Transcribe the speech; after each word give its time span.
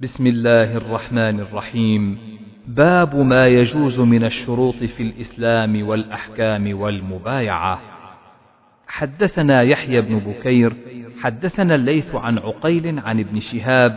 بسم 0.00 0.26
الله 0.26 0.76
الرحمن 0.76 1.40
الرحيم. 1.40 2.18
باب 2.66 3.16
ما 3.16 3.46
يجوز 3.46 4.00
من 4.00 4.24
الشروط 4.24 4.74
في 4.74 5.02
الإسلام 5.02 5.88
والأحكام 5.88 6.80
والمبايعة. 6.80 7.80
حدثنا 8.86 9.62
يحيى 9.62 10.00
بن 10.00 10.18
بكير 10.18 10.76
حدثنا 11.22 11.74
الليث 11.74 12.14
عن 12.14 12.38
عقيل 12.38 12.98
عن 12.98 13.20
ابن 13.20 13.40
شهاب 13.40 13.96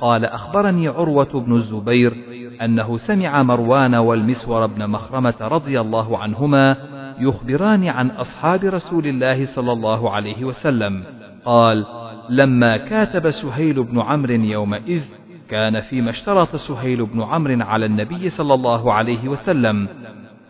قال 0.00 0.24
أخبرني 0.24 0.88
عروة 0.88 1.44
بن 1.46 1.52
الزبير 1.52 2.14
أنه 2.62 2.96
سمع 2.96 3.42
مروان 3.42 3.94
والمسور 3.94 4.66
بن 4.66 4.90
مخرمة 4.90 5.34
رضي 5.40 5.80
الله 5.80 6.18
عنهما 6.18 6.76
يخبران 7.18 7.88
عن 7.88 8.10
أصحاب 8.10 8.64
رسول 8.64 9.06
الله 9.06 9.44
صلى 9.44 9.72
الله 9.72 10.10
عليه 10.10 10.44
وسلم. 10.44 11.04
قال 11.44 11.86
لما 12.30 12.76
كاتب 12.76 13.30
سهيل 13.30 13.82
بن 13.82 14.00
عمرو 14.00 14.34
يومئذ 14.34 15.02
كان 15.50 15.80
فيما 15.80 16.10
اشترط 16.10 16.56
سهيل 16.56 17.06
بن 17.06 17.22
عمرو 17.22 17.60
على 17.60 17.86
النبي 17.86 18.28
صلى 18.28 18.54
الله 18.54 18.92
عليه 18.92 19.28
وسلم 19.28 19.88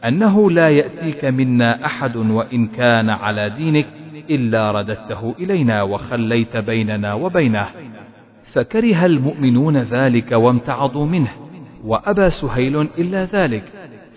أنه 0.04 0.50
لا 0.50 0.70
يأتيك 0.70 1.24
منا 1.24 1.87
أحد 1.87 2.16
وإن 2.16 2.66
كان 2.66 3.10
على 3.10 3.51
دينك 3.51 3.87
إلا 4.30 4.70
رددته 4.70 5.34
إلينا 5.38 5.82
وخليت 5.82 6.56
بيننا 6.56 7.14
وبينه. 7.14 7.66
فكره 8.52 9.06
المؤمنون 9.06 9.77
ذلك 9.77 10.32
وامتعضوا 10.32 11.06
منه 11.06 11.30
وأبى 11.84 12.30
سهيل 12.30 12.80
إلا 12.80 13.24
ذلك 13.24 13.62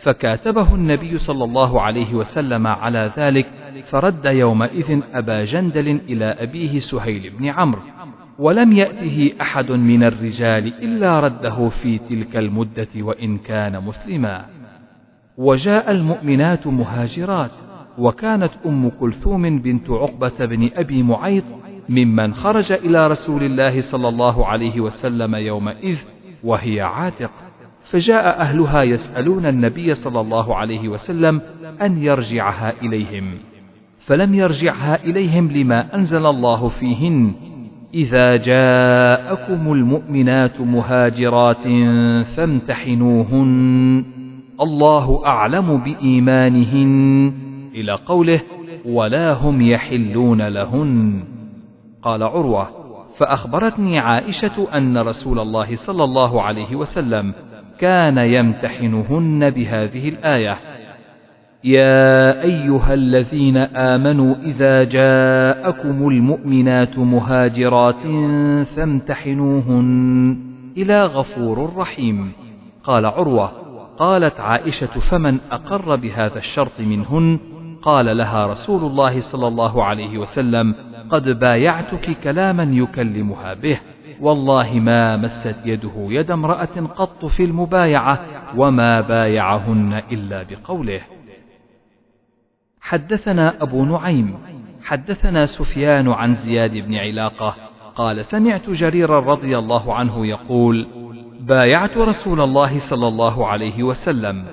فكاتبه 0.02 0.76
النبي 0.76 1.18
صلى 1.18 1.44
الله 1.44 1.82
عليه 1.82 2.14
وسلم 2.14 2.68
على 2.68 3.12
ذلك 3.18 3.46
فرد 3.92 4.26
يومئذ 4.26 5.00
أبا 5.14 5.44
جندل 5.44 6.00
إلى 6.10 6.26
أبيه 6.26 6.80
سهيل 6.80 7.32
بن 7.40 7.46
عمرو. 7.48 7.82
ولم 8.40 8.74
يأته 8.74 9.32
أحد 9.42 9.72
من 9.72 10.04
الرجال 10.04 10.68
إلا 10.84 11.20
رده 11.20 11.70
في 11.70 11.98
تلك 11.98 12.38
المدة 12.38 12.88
وإن 12.96 13.38
كان 13.38 13.84
مسلما. 13.84 14.46
وجاء 15.38 15.92
المؤمنات 15.92 16.68
مهاجرات 16.68 17.52
وكانت 17.98 18.52
أم 18.66 18.90
كلثوم 18.90 19.60
بنت 19.60 19.90
عقبة 19.90 20.46
بن 20.46 20.70
أبي 20.74 21.04
معيط 21.04 21.44
ممن 21.90 22.34
خرج 22.34 22.72
إلى 22.72 23.08
رسول 23.08 23.44
الله 23.44 23.82
صلى 23.82 24.10
الله 24.10 24.46
عليه 24.46 24.80
وسلم 24.80 25.36
يومئذ 25.36 25.98
وهي 26.44 26.82
عاتق. 26.82 27.32
فجاء 27.82 28.40
أهلها 28.40 28.84
يسألون 28.84 29.46
النبي 29.46 29.94
صلى 29.94 30.20
الله 30.22 30.56
عليه 30.56 30.90
وسلم 30.90 31.42
أن 31.82 32.04
يرجعها 32.04 32.74
إليهم. 32.82 33.34
فلم 34.00 34.34
يرجعها 34.34 35.04
إليهم 35.04 35.52
لما 35.52 35.96
أنزل 35.96 36.26
الله 36.26 36.68
فيهن 36.68 37.49
إذا 37.94 38.36
جاءكم 38.36 39.74
المؤمنات 39.74 40.62
مهاجرات 40.62 41.64
فامتحنوهن. 42.36 44.06
الله 44.62 45.26
أعلم 45.26 45.78
بإيمانهن 45.78 47.34
إلى 47.76 47.92
قوله 47.92 48.42
ولا 48.86 49.34
هم 49.34 49.62
يحلون 49.62 50.48
لهن 50.48 51.24
قال 52.02 52.24
عروة 52.24 52.70
فأخبرتني 53.18 54.00
عائشة 54.00 54.78
أن 54.78 54.98
رسول 54.98 55.40
الله 55.40 55.76
صلى 55.76 56.04
الله 56.04 56.42
عليه 56.42 56.76
وسلم 56.76 57.34
كان 57.80 58.18
يمتحنهن 58.18 59.50
بهذه 59.50 60.10
الآية 60.10 60.58
يا 61.64 62.42
أيها 62.42 62.94
الذين 62.94 63.58
آمنوا 63.58 64.36
إذا 64.44 64.84
جاءكم 64.84 66.08
المؤمنات 66.08 66.98
مهاجرات 66.98 68.02
فامتحنوهن 68.76 70.38
إلى 70.78 71.06
غفور 71.06 71.74
رحيم. 71.78 72.32
قال 72.84 73.06
عروة 73.06 73.52
قالت 73.98 74.40
عائشة 74.40 74.88
فمن 74.88 75.38
أقر 75.52 75.96
بهذا 75.96 76.38
الشرط 76.38 76.80
منهن؟ 76.80 77.40
قال 77.82 78.18
لها 78.18 78.48
رسول 78.48 78.84
الله 78.84 79.20
صلى 79.20 79.48
الله 79.48 79.84
عليه 79.84 80.18
وسلم 80.18 80.76
قد 81.10 81.30
بايعتك 81.30 82.18
كلاما 82.24 82.64
يكلمها 82.64 83.54
به. 83.54 83.80
والله 84.22 84.74
ما 84.74 85.18
مست 85.18 85.56
يده 85.66 85.92
يد 85.96 86.32
امرأة 86.32 86.88
قط 86.96 87.26
في 87.26 87.44
المبايعة 87.46 88.20
وما 88.58 89.02
بايعهن 89.02 90.02
إلا 90.12 90.44
بقوله. 90.44 91.02
حدثنا 92.90 93.64
أبو 93.64 93.86
نعيم 93.86 94.38
حدثنا 94.84 95.46
سفيان 95.46 96.12
عن 96.12 96.36
زياد 96.36 96.72
بن 96.72 96.96
علاقة 96.96 97.56
قال 97.96 98.26
سمعت 98.26 98.70
جريرا 98.70 99.20
رضي 99.20 99.58
الله 99.58 99.94
عنه 99.94 100.28
يقول 100.28 100.88
بايعت 101.40 101.98
رسول 101.98 102.42
الله 102.42 102.78
صلى 102.80 103.08
الله 103.08 103.48
عليه 103.48 103.84
وسلم 103.84 104.46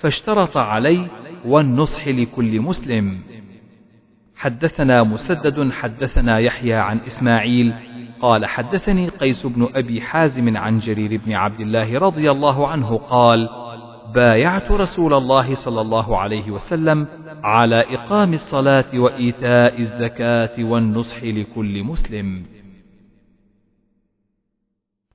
فاشترط 0.00 0.56
علي 0.56 1.06
والنصح 1.44 2.08
لكل 2.08 2.60
مسلم. 2.60 3.18
حدثنا 4.36 5.02
مسدد 5.02 5.72
حدثنا 5.72 6.38
يحيى 6.38 6.74
عن 6.74 6.98
إسماعيل 6.98 7.74
قال 8.20 8.46
حدثني 8.46 9.08
قيس 9.08 9.46
بن 9.46 9.68
أبي 9.74 10.00
حازم 10.00 10.56
عن 10.56 10.78
جرير 10.78 11.20
بن 11.26 11.32
عبد 11.32 11.60
الله 11.60 11.98
رضي 11.98 12.30
الله 12.30 12.68
عنه 12.68 12.96
قال 12.96 13.48
بايعت 14.14 14.72
رسول 14.72 15.14
الله 15.14 15.54
صلى 15.54 15.80
الله 15.80 16.18
عليه 16.18 16.50
وسلم 16.50 17.06
على 17.44 17.94
إقام 17.94 18.32
الصلاة 18.32 18.98
وإيتاء 18.98 19.80
الزكاة 19.80 20.64
والنصح 20.64 21.24
لكل 21.24 21.84
مسلم. 21.84 22.42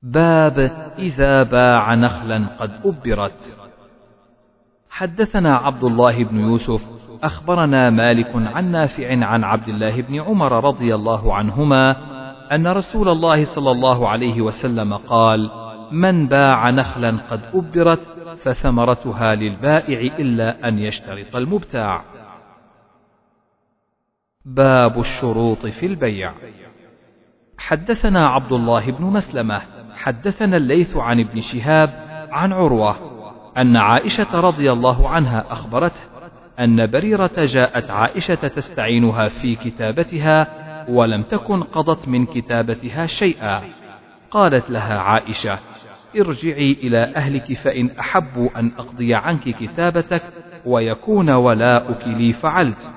باب 0.04 0.60
إذا 1.00 1.44
باع 1.44 1.96
نخلا 1.96 2.48
قد 2.60 2.72
أبرت. 2.86 3.58
حدثنا 4.90 5.56
عبد 5.56 5.84
الله 5.84 6.24
بن 6.24 6.40
يوسف 6.40 6.82
أخبرنا 7.24 7.90
مالك 7.90 8.32
عن 8.36 8.72
نافع 8.72 9.26
عن 9.26 9.44
عبد 9.44 9.68
الله 9.68 10.02
بن 10.02 10.22
عمر 10.22 10.64
رضي 10.64 10.96
الله 10.96 11.34
عنهما 11.34 11.96
أن 12.56 12.68
رسول 12.68 13.10
الله 13.10 13.44
صلى 13.44 13.72
الله 13.72 14.10
عليه 14.10 14.42
وسلم 14.42 14.94
قال: 14.94 15.52
من 15.92 16.28
باع 16.28 16.70
نخلا 16.70 17.18
قد 17.30 17.42
أبرت 17.54 18.00
فثمرتها 18.38 19.36
للبائع 19.36 20.00
إلا 20.20 20.68
أن 20.68 20.80
يشترط 20.80 21.36
المبتاع. 21.36 22.15
باب 24.46 25.00
الشروط 25.00 25.66
في 25.66 25.86
البيع. 25.86 26.34
حدثنا 27.58 28.28
عبد 28.28 28.52
الله 28.52 28.92
بن 28.92 29.06
مسلمة 29.06 29.62
حدثنا 29.96 30.58
الليث 30.58 30.98
عن 30.98 31.20
ابن 31.20 31.42
شهاب 31.42 31.90
عن 32.32 32.54
عروة 32.54 32.96
أن 33.58 33.76
عائشة 33.78 34.40
رضي 34.40 34.72
الله 34.72 35.10
عنها 35.10 35.46
أخبرته 35.50 36.02
أن 36.60 36.92
بريرة 36.92 37.32
جاءت 37.38 37.92
عائشة 37.92 38.36
تستعينها 38.48 39.28
في 39.28 39.56
كتابتها 39.56 40.48
ولم 40.90 41.24
تكن 41.24 41.64
قضت 41.64 42.08
من 42.08 42.26
كتابتها 42.26 43.06
شيئا. 43.06 43.62
قالت 44.32 44.70
لها 44.70 45.00
عائشة 45.00 45.60
ارجعي 46.16 46.72
إلى 46.72 47.14
أهلك 47.16 47.54
فإن 47.54 47.90
أحبوا 48.00 48.50
أن 48.60 48.72
أقضي 48.78 49.16
عنك 49.16 49.50
كتابتك 49.50 50.24
ويكون 50.66 51.30
ولاؤك 51.30 52.08
لي 52.08 52.34
فعلت 52.34 52.90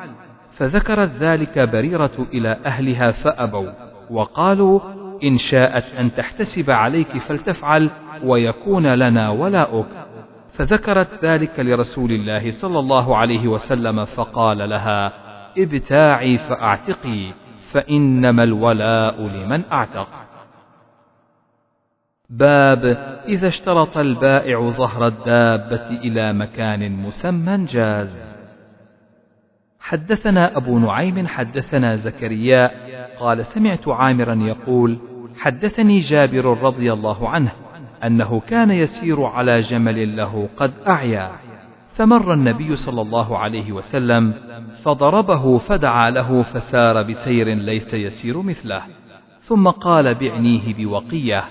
فذكرت 0.59 1.11
ذلك 1.21 1.59
بريرة 1.59 2.27
إلى 2.33 2.59
أهلها 2.67 3.11
فأبوا 3.11 3.71
وقالوا 4.11 4.81
إن 5.25 5.39
شاءت 5.39 5.95
أن 5.95 6.15
تحتسب 6.15 6.71
عليك 6.71 7.19
فلتفعل 7.19 7.91
ويكون 8.25 8.87
لنا 8.95 9.31
ولاؤك. 9.31 9.87
فذكرت 10.53 11.25
ذلك 11.25 11.61
لرسول 11.61 12.11
الله 12.11 12.51
صلى 12.51 12.79
الله 12.79 13.17
عليه 13.17 13.49
وسلم 13.49 14.05
فقال 14.05 14.69
لها 14.71 15.13
ابتاعي 15.59 16.39
فأعتقي 16.39 17.33
فإنما 17.73 18.43
الولاء 18.45 19.23
لمن 19.23 19.63
أعتق. 19.73 20.09
باب 22.31 22.85
إذا 23.29 23.47
اشترط 23.47 23.99
البائع 23.99 24.71
ظهر 24.71 25.07
الدابة 25.07 25.89
إلى 25.91 26.33
مكان 26.33 26.93
مسمى 26.93 27.65
جاز. 27.65 28.28
حدثنا 29.89 30.57
أبو 30.57 30.79
نعيم 30.79 31.27
حدثنا 31.27 31.97
زكريا 31.97 32.71
قال 33.21 33.47
سمعت 33.47 33.89
عامرا 33.89 34.35
يقول 34.35 34.99
حدثني 35.39 35.99
جابر 35.99 36.59
رضي 36.63 36.93
الله 36.93 37.29
عنه 37.29 37.51
أنه 38.05 38.41
كان 38.41 38.71
يسير 38.71 39.23
على 39.23 39.59
جمل 39.59 40.17
له 40.17 40.49
قد 40.57 40.73
أعيا 40.89 41.31
فمر 41.95 42.33
النبي 42.33 42.77
صلى 42.77 43.01
الله 43.03 43.39
عليه 43.39 43.73
وسلم 43.73 44.35
فضربه 44.83 45.59
فدعا 45.59 46.11
له 46.11 46.43
فسار 46.43 47.03
بسير 47.03 47.49
ليس 47.49 47.95
يسير 47.95 48.43
مثله 48.43 48.83
ثم 49.41 49.69
قال 49.69 50.15
بعنيه 50.15 50.75
بوقية 50.75 51.45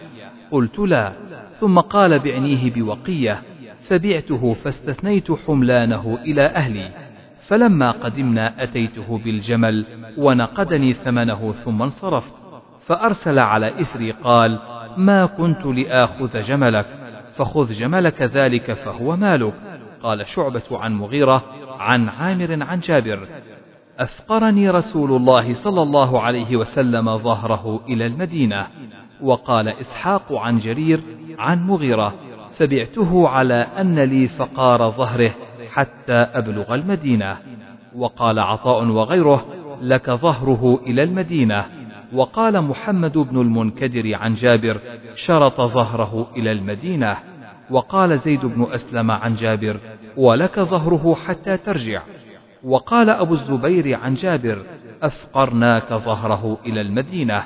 قلت 0.52 0.80
لا 0.80 1.14
ثم 1.60 1.80
قال 1.80 2.20
بعنيه 2.20 2.72
بوقية 2.72 3.42
فبعته 3.88 4.54
فاستثنيت 4.54 5.32
حملانه 5.32 6.18
إلى 6.26 6.46
أهلي. 6.46 7.07
فلما 7.48 7.92
قدمنا 7.92 8.64
أتيته 8.64 9.18
بالجمل 9.18 9.86
ونقدني 10.18 10.94
ثمنه 10.94 11.52
ثم 11.52 11.82
انصرفت 11.82 12.34
فأرسل 12.86 13.40
على 13.40 13.82
إثري 13.82 14.12
قال 14.12 14.60
ما 14.98 15.26
كنت 15.26 15.66
لآخذ 15.66 16.40
جملك 16.40 16.86
فخذ 17.36 17.74
جملك 17.74 18.22
ذلك 18.22 18.74
فهو 18.74 19.16
مالك. 19.16 19.54
قال 20.04 20.28
شعبة 20.28 20.64
عن 20.72 20.94
مغيرة 20.94 21.44
عن 21.80 22.10
عامر 22.10 22.64
عن 22.64 22.80
جابر 22.80 23.28
أفقرني 24.00 24.70
رسول 24.70 25.12
الله 25.12 25.54
صلى 25.54 25.82
الله 25.82 26.22
عليه 26.22 26.56
وسلم 26.56 27.18
ظهره 27.18 27.80
إلى 27.88 28.06
المدينة. 28.06 28.68
وقال 29.22 29.68
إسحاق 29.68 30.34
عن 30.34 30.58
جرير 30.58 31.02
عن 31.40 31.68
مغيرة 31.68 32.14
فبعته 32.58 33.28
على 33.28 33.54
أن 33.54 34.00
لي 34.00 34.28
فقار 34.28 34.92
ظهره 34.92 35.36
حتى 35.72 36.14
أبلغ 36.14 36.76
المدينة 36.76 37.38
وقال 37.96 38.40
عطاء 38.40 38.84
وغيره 38.88 39.46
لك 39.82 40.12
ظهره 40.12 40.80
إلى 40.88 41.04
المدينة 41.04 41.66
وقال 42.14 42.62
محمد 42.62 43.18
بن 43.18 43.42
المنكدر 43.42 44.16
عن 44.16 44.34
جابر 44.34 44.80
شرط 45.16 45.62
ظهره 45.62 46.28
إلى 46.36 46.52
المدينة 46.52 47.18
وقال 47.70 48.20
زيد 48.20 48.46
بن 48.46 48.68
أسلم 48.74 49.12
عن 49.12 49.34
جابر 49.34 49.78
ولك 50.18 50.60
ظهره 50.60 51.16
حتى 51.16 51.58
ترجع 51.58 52.02
وقال 52.64 53.10
أبو 53.10 53.34
الزبير 53.34 54.00
عن 54.00 54.14
جابر 54.14 54.64
أفقرناك 55.04 55.94
ظهره 55.94 56.58
إلى 56.66 56.82
المدينة 56.82 57.44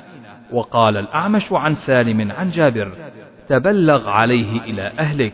وقال 0.52 0.96
الأعمش 0.96 1.52
عن 1.52 1.74
سالم 1.74 2.32
عن 2.32 2.48
جابر 2.48 2.92
تبلغ 3.48 4.08
عليه 4.08 4.60
إلى 4.60 4.92
أهلك. 4.98 5.32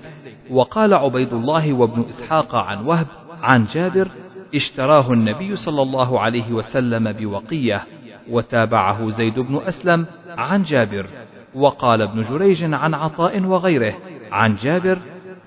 وقال 0.50 0.94
عبيد 0.94 1.32
الله 1.32 1.72
وابن 1.72 2.04
إسحاق 2.08 2.54
عن 2.54 2.86
وهب 2.86 3.06
عن 3.42 3.64
جابر 3.64 4.08
اشتراه 4.54 5.12
النبي 5.12 5.56
صلى 5.56 5.82
الله 5.82 6.20
عليه 6.20 6.52
وسلم 6.52 7.12
بوقية 7.12 7.82
وتابعه 8.30 9.10
زيد 9.10 9.38
بن 9.38 9.60
أسلم 9.66 10.06
عن 10.38 10.62
جابر. 10.62 11.06
وقال 11.54 12.02
ابن 12.02 12.22
جريج 12.22 12.74
عن 12.74 12.94
عطاء 12.94 13.42
وغيره 13.42 13.94
عن 14.32 14.54
جابر 14.54 14.98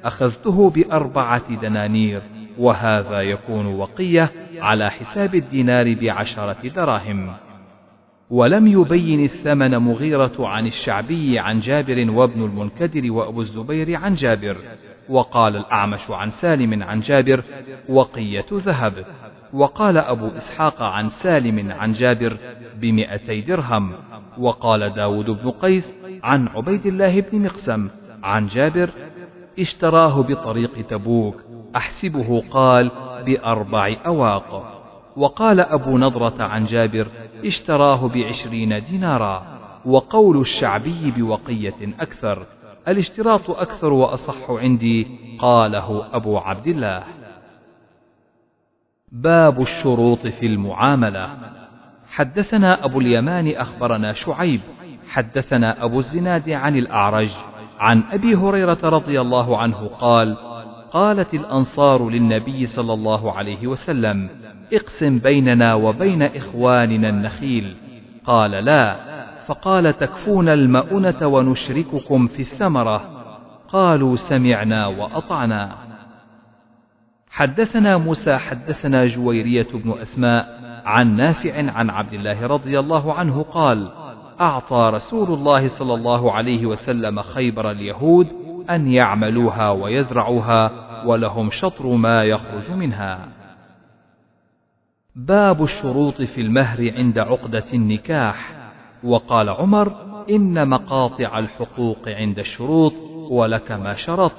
أخذته 0.06 0.70
بأربعة 0.70 1.56
دنانير 1.56 2.22
وهذا 2.58 3.22
يكون 3.22 3.66
وقية 3.66 4.32
على 4.60 4.90
حساب 4.92 5.36
الدينار 5.36 5.94
بعشرة 5.94 6.68
دراهم. 6.76 7.34
ولم 8.32 8.68
يبين 8.68 9.24
الثمن 9.24 9.78
مغيرة 9.78 10.34
عن 10.40 10.68
الشعبي 10.68 11.40
عن 11.40 11.60
جابر 11.60 12.12
وابن 12.12 12.44
المنكدر 12.44 13.12
وأبو 13.12 13.42
الزبير 13.42 13.96
عن 13.96 14.14
جابر 14.14 14.58
وقال 15.10 15.56
الأعمش 15.56 16.12
عن 16.12 16.30
سالم 16.30 16.84
عن 16.84 17.00
جابر 17.00 17.44
وقية 17.90 18.46
ذهب 18.54 19.06
وقال 19.54 19.98
أبو 19.98 20.28
إسحاق 20.28 20.82
عن 20.82 21.10
سالم 21.10 21.72
عن 21.72 21.94
جابر 21.94 22.38
بمئتي 22.76 23.42
درهم 23.42 23.92
وقال 24.38 24.94
داود 24.94 25.26
بن 25.26 25.52
قيس 25.52 25.94
عن 26.24 26.48
عبيد 26.48 26.86
الله 26.86 27.22
بن 27.22 27.40
مقسم 27.40 27.90
عن 28.24 28.48
جابر 28.48 28.90
اشتراه 29.60 30.22
بطريق 30.22 30.88
تبوك 30.90 31.36
أحسبه 31.76 32.44
قال 32.52 32.92
بأربع 33.26 33.96
أواق. 34.06 34.81
وقال 35.18 35.60
أبو 35.60 35.98
نضرة 35.98 36.44
عن 36.44 36.66
جابر 36.66 37.08
اشتراه 37.46 38.08
بعشرين 38.08 38.84
دينارا. 38.84 39.62
وقول 39.86 40.42
الشعبي 40.42 41.12
بوقية 41.18 41.94
أكثر 42.00 42.46
الاشتراط 42.88 43.50
أكثر 43.50 43.94
وأصح 43.94 44.50
عندي 44.50 45.08
قاله 45.40 46.16
أبو 46.16 46.38
عبد 46.38 46.68
الله. 46.68 47.04
باب 49.12 49.62
الشروط 49.62 50.28
في 50.28 50.46
المعاملة. 50.46 51.30
حدثنا 52.08 52.86
أبو 52.86 53.00
اليمان 53.00 53.48
أخبرنا 53.56 54.14
شعيب. 54.14 54.62
حدثنا 55.08 55.84
أبو 55.84 56.00
الزناد 56.00 56.50
عن 56.50 56.76
الأعرج. 56.78 57.32
عن 57.80 58.04
أبي 58.12 58.36
هريرة 58.36 58.80
رضي 58.84 59.22
الله 59.22 59.58
عنه 59.58 59.88
قال 59.88 60.38
قالت 60.92 61.34
الأنصار 61.34 62.10
للنبي 62.10 62.66
صلى 62.66 62.94
الله 62.94 63.32
عليه 63.32 63.68
وسلم 63.68 64.30
اقسم 64.74 65.20
بيننا 65.20 65.74
وبين 65.74 66.24
إخواننا 66.24 67.10
النخيل. 67.10 67.76
قال 68.26 68.52
لا 68.52 68.96
فقال 69.48 69.98
تكفون 69.98 70.50
المؤنة 70.50 71.28
ونشرككم 71.28 72.28
في 72.28 72.40
الثمرة. 72.40 73.02
قالوا 73.70 74.16
سمعنا 74.16 74.88
وأطعنا. 74.88 75.76
حدثنا 77.30 77.98
موسى 77.98 78.38
حدثنا 78.38 79.06
جويرية 79.06 79.68
بن 79.74 79.94
أسماء 80.02 80.62
عن 80.86 81.16
نافع 81.16 81.72
عن 81.72 81.90
عبد 81.90 82.14
الله 82.14 82.48
رضي 82.48 82.80
الله 82.80 83.14
عنه 83.14 83.42
قال 83.44 83.92
أعطى 84.42 84.92
رسول 84.94 85.34
الله 85.34 85.68
صلى 85.68 85.94
الله 85.94 86.32
عليه 86.32 86.66
وسلم 86.66 87.22
خيبر 87.22 87.72
اليهود 87.72 88.28
أن 88.70 88.88
يعملوها 88.88 89.70
ويزرعوها 89.70 90.72
ولهم 91.06 91.52
شطر 91.52 91.88
ما 91.88 92.24
يخرج 92.24 92.72
منها. 92.72 93.20
باب 95.16 95.64
الشروط 95.64 96.22
في 96.22 96.42
المهر 96.42 96.92
عند 96.96 97.20
عقدة 97.20 97.64
النكاح، 97.74 98.56
وقال 99.04 99.50
عمر: 99.50 99.94
إن 100.30 100.68
مقاطع 100.68 101.40
الحقوق 101.40 102.10
عند 102.10 102.40
الشروط 102.40 102.94
ولك 103.32 103.72
ما 103.72 103.96
شرط، 103.96 104.32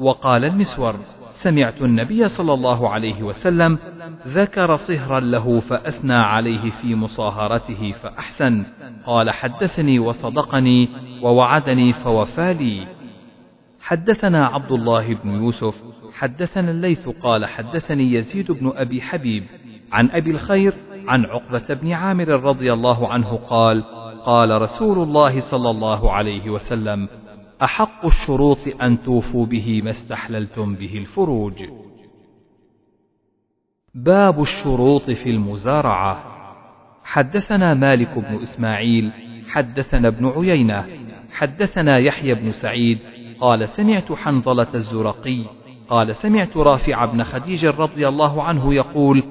وقال 0.00 0.44
المسور: 0.44 0.96
سمعت 1.32 1.82
النبي 1.82 2.28
صلى 2.28 2.54
الله 2.54 2.90
عليه 2.90 3.22
وسلم 3.22 3.78
ذكر 4.26 4.76
صهرا 4.76 5.20
له 5.20 5.60
فأثنى 5.60 6.14
عليه 6.14 6.70
في 6.70 6.94
مصاهرته 6.94 7.92
فأحسن. 7.92 8.64
قال 9.06 9.30
حدثني 9.30 9.98
وصدقني 9.98 10.88
ووعدني 11.22 11.92
فوفى 11.92 12.54
لي. 12.54 12.86
حدثنا 13.80 14.46
عبد 14.46 14.72
الله 14.72 15.14
بن 15.14 15.30
يوسف 15.30 15.82
حدثنا 16.12 16.70
الليث 16.70 17.08
قال 17.08 17.46
حدثني 17.46 18.12
يزيد 18.12 18.52
بن 18.52 18.72
أبي 18.76 19.00
حبيب. 19.00 19.44
عن 19.94 20.10
أبي 20.10 20.30
الخير 20.30 20.74
عن 21.08 21.24
عقبة 21.24 21.74
بن 21.74 21.92
عامر 21.92 22.28
رضي 22.28 22.72
الله 22.72 23.08
عنه 23.08 23.36
قال 23.36 23.84
قال 24.24 24.62
رسول 24.62 24.98
الله 24.98 25.40
صلى 25.40 25.70
الله 25.70 26.12
عليه 26.12 26.50
وسلم 26.50 27.08
أحق 27.62 28.06
الشروط 28.06 28.58
أن 28.82 29.02
توفوا 29.02 29.46
به 29.46 29.82
ما 29.84 29.90
استحللتم 29.90 30.74
به 30.74 30.98
الفروج. 30.98 31.64
باب 33.94 34.40
الشروط 34.40 35.10
في 35.10 35.30
المزارعة. 35.30 36.24
حدثنا 37.04 37.74
مالك 37.74 38.18
بن 38.18 38.34
إسماعيل 38.34 39.10
حدثنا 39.48 40.08
ابن 40.08 40.26
عيينة 40.26 40.86
حدثنا 41.32 41.98
يحيى 41.98 42.34
بن 42.34 42.50
سعيد 42.50 42.98
قال 43.40 43.68
سمعت 43.68 44.12
حنظلة 44.12 44.74
الزرقي 44.74 45.42
قال 45.88 46.16
سمعت 46.16 46.56
رافع 46.56 47.04
بن 47.04 47.22
خديج 47.22 47.66
رضي 47.66 48.08
الله 48.08 48.42
عنه 48.42 48.74
يقول 48.74 49.22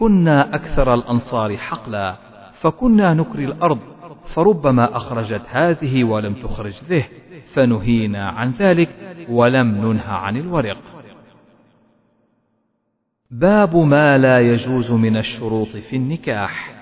كنا 0.00 0.54
أكثر 0.54 0.94
الأنصار 0.94 1.56
حقلا 1.56 2.16
فكنا 2.52 3.14
نكري 3.14 3.44
الأرض 3.44 3.78
فربما 4.34 4.96
أخرجت 4.96 5.42
هذه 5.48 6.04
ولم 6.04 6.34
تخرج 6.34 6.72
ذه 6.84 7.04
فنهينا 7.52 8.28
عن 8.28 8.50
ذلك 8.50 8.88
ولم 9.28 9.66
ننه 9.66 10.08
عن 10.08 10.36
الورق. 10.36 10.76
باب 13.30 13.76
ما 13.76 14.18
لا 14.18 14.40
يجوز 14.40 14.90
من 14.90 15.16
الشروط 15.16 15.68
في 15.68 15.96
النكاح. 15.96 16.74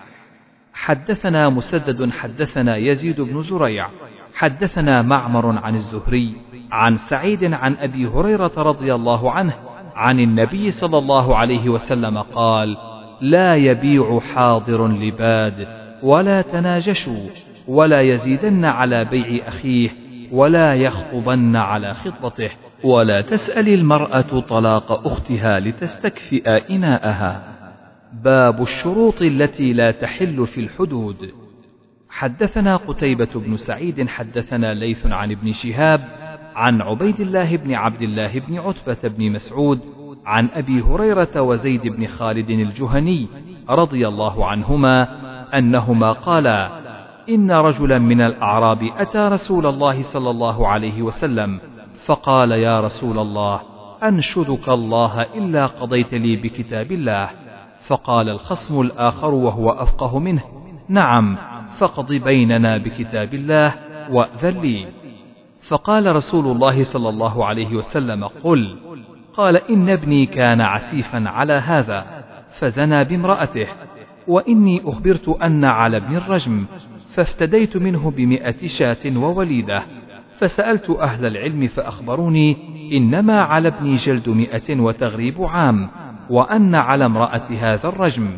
حدثنا 0.73 1.49
مسدد 1.49 2.11
حدثنا 2.11 2.77
يزيد 2.77 3.21
بن 3.21 3.43
زريع 3.43 3.89
حدثنا 4.35 5.03
معمر 5.03 5.59
عن 5.59 5.75
الزهري 5.75 6.37
عن 6.73 6.97
سعيد 6.97 7.45
عن 7.55 7.75
أبي 7.75 8.07
هريرة 8.07 8.53
رضي 8.57 8.95
الله 8.95 9.33
عنه 9.33 9.55
عن 9.95 10.21
النبي 10.21 10.71
صلى 10.71 10.99
الله 10.99 11.37
عليه 11.37 11.69
وسلم 11.69 12.19
قال 12.19 12.77
لا 13.21 13.57
يبيع 13.57 14.21
حاضر 14.21 14.89
لباد 14.89 15.69
ولا 16.03 16.43
تناجشوا 16.43 17.29
ولا 17.69 18.01
يزيدن 18.01 18.65
على 18.65 19.05
بيع 19.05 19.49
أخيه 19.49 19.91
ولا 20.33 20.75
يخطبن 20.75 21.57
على 21.57 21.95
خطبته 21.95 22.51
ولا 22.85 23.21
تسأل 23.21 23.69
المرأة 23.69 24.41
طلاق 24.41 25.07
أختها 25.07 25.61
لتستكفئ 25.61 26.49
إناءها. 26.71 27.43
باب 28.25 28.63
الشروط 28.63 29.23
التي 29.23 29.73
لا 29.73 29.91
تحل 29.91 30.47
في 30.47 30.61
الحدود. 30.61 31.31
حدثنا 32.11 32.77
قتيبة 32.77 33.29
بن 33.35 33.57
سعيد 33.57 34.09
حدثنا 34.09 34.75
ليث 34.75 35.07
عن 35.07 35.31
ابن 35.31 35.53
شهاب 35.53 36.01
عن 36.57 36.81
عبيد 36.81 37.21
الله 37.21 37.57
بن 37.57 37.75
عبد 37.75 38.03
الله 38.03 38.41
بن 38.41 38.59
عتبة 38.59 39.09
بن 39.09 39.33
مسعود 39.33 39.81
عن 40.29 40.49
أبي 40.55 40.83
هريرة 40.83 41.41
وزيد 41.41 41.89
بن 41.89 42.07
خالد 42.07 42.51
الجهني 42.51 43.29
رضي 43.71 44.09
الله 44.09 44.47
عنهما 44.47 45.09
أنهما 45.59 46.13
قالا 46.13 46.71
إن 47.29 47.51
رجلا 47.51 47.99
من 47.99 48.21
الأعراب 48.21 48.91
أتى 48.97 49.19
رسول 49.19 49.67
الله 49.67 50.03
صلى 50.03 50.31
الله 50.31 50.69
عليه 50.69 51.03
وسلم 51.03 51.61
فقال 52.07 52.51
يا 52.51 52.81
رسول 52.81 53.19
الله 53.19 53.61
أنشدك 54.03 54.69
الله 54.69 55.23
إلا 55.23 55.67
قضيت 55.67 56.15
لي 56.15 56.37
بكتاب 56.37 56.93
الله. 56.93 57.31
فقال 57.87 58.29
الخصم 58.29 58.81
الآخر 58.81 59.35
وهو 59.35 59.71
أفقه 59.71 60.19
منه 60.19 60.43
نعم 60.89 61.37
فاقض 61.79 62.13
بيننا 62.13 62.79
بكتاب 62.79 63.35
الله 63.35 63.75
وأذن 64.11 64.61
لي. 64.61 64.87
فقال 65.69 66.17
رسول 66.17 66.47
الله 66.47 66.83
صلى 66.83 67.09
الله 67.09 67.45
عليه 67.45 67.75
وسلم 67.75 68.25
قل 68.25 68.77
قال 69.39 69.57
إن 69.57 69.89
ابني 69.89 70.27
كان 70.27 70.61
عسيفا 70.61 71.29
على 71.29 71.53
هذا 71.53 72.05
فزنى 72.59 73.05
بامرأته 73.05 73.67
وإني 74.27 74.83
أخبرت 74.85 75.29
أن 75.29 75.65
على 75.65 75.97
ابن 75.97 76.17
الرجم 76.17 76.67
فافتديت 77.15 77.77
منه 77.77 78.11
بمئة 78.11 78.67
شاة 78.67 79.17
ووليدة 79.17 79.83
فسألت 80.39 80.91
أهل 80.91 81.27
العلم 81.27 81.67
فأخبروني 81.67 82.57
إنما 82.93 83.43
على 83.43 83.69
ابني 83.69 83.95
جلد 83.95 84.29
مئة 84.29 84.81
وتغريب 84.81 85.43
عام 85.43 85.91
وأن 86.31 86.75
على 86.75 87.07
امرأة 87.07 87.49
هذا 87.61 87.89
الرجم. 87.89 88.37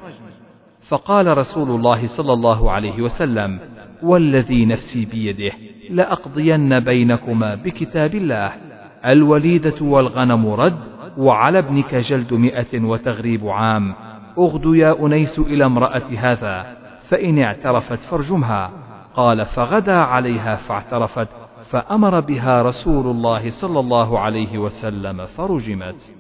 فقال 0.88 1.38
رسول 1.38 1.70
الله 1.70 2.06
صلى 2.06 2.32
الله 2.32 2.70
عليه 2.70 3.02
وسلم 3.02 3.58
والذي 4.02 4.66
نفسي 4.66 5.04
بيده 5.04 5.52
لأقضين 5.90 6.80
بينكما 6.80 7.54
بكتاب 7.54 8.14
الله. 8.14 8.69
الوليدة 9.06 9.74
والغنم 9.80 10.46
رد 10.46 10.78
وعلى 11.18 11.58
ابنك 11.58 11.94
جلد 11.94 12.32
مئة 12.32 12.84
وتغريب 12.84 13.48
عام. 13.48 13.94
أغد 14.38 14.74
يا 14.74 15.06
أنيس 15.06 15.38
إلى 15.38 15.66
امرأة 15.66 16.08
هذا 16.18 16.76
فإن 17.08 17.38
اعترفت 17.38 17.98
فارجمها. 17.98 18.70
قال 19.14 19.46
فغدا 19.46 19.96
عليها 19.96 20.56
فاعترفت 20.56 21.28
فأمر 21.70 22.20
بها 22.20 22.62
رسول 22.62 23.06
الله 23.06 23.50
صلى 23.50 23.80
الله 23.80 24.18
عليه 24.18 24.58
وسلم 24.58 25.26
فرجمت. 25.26 26.10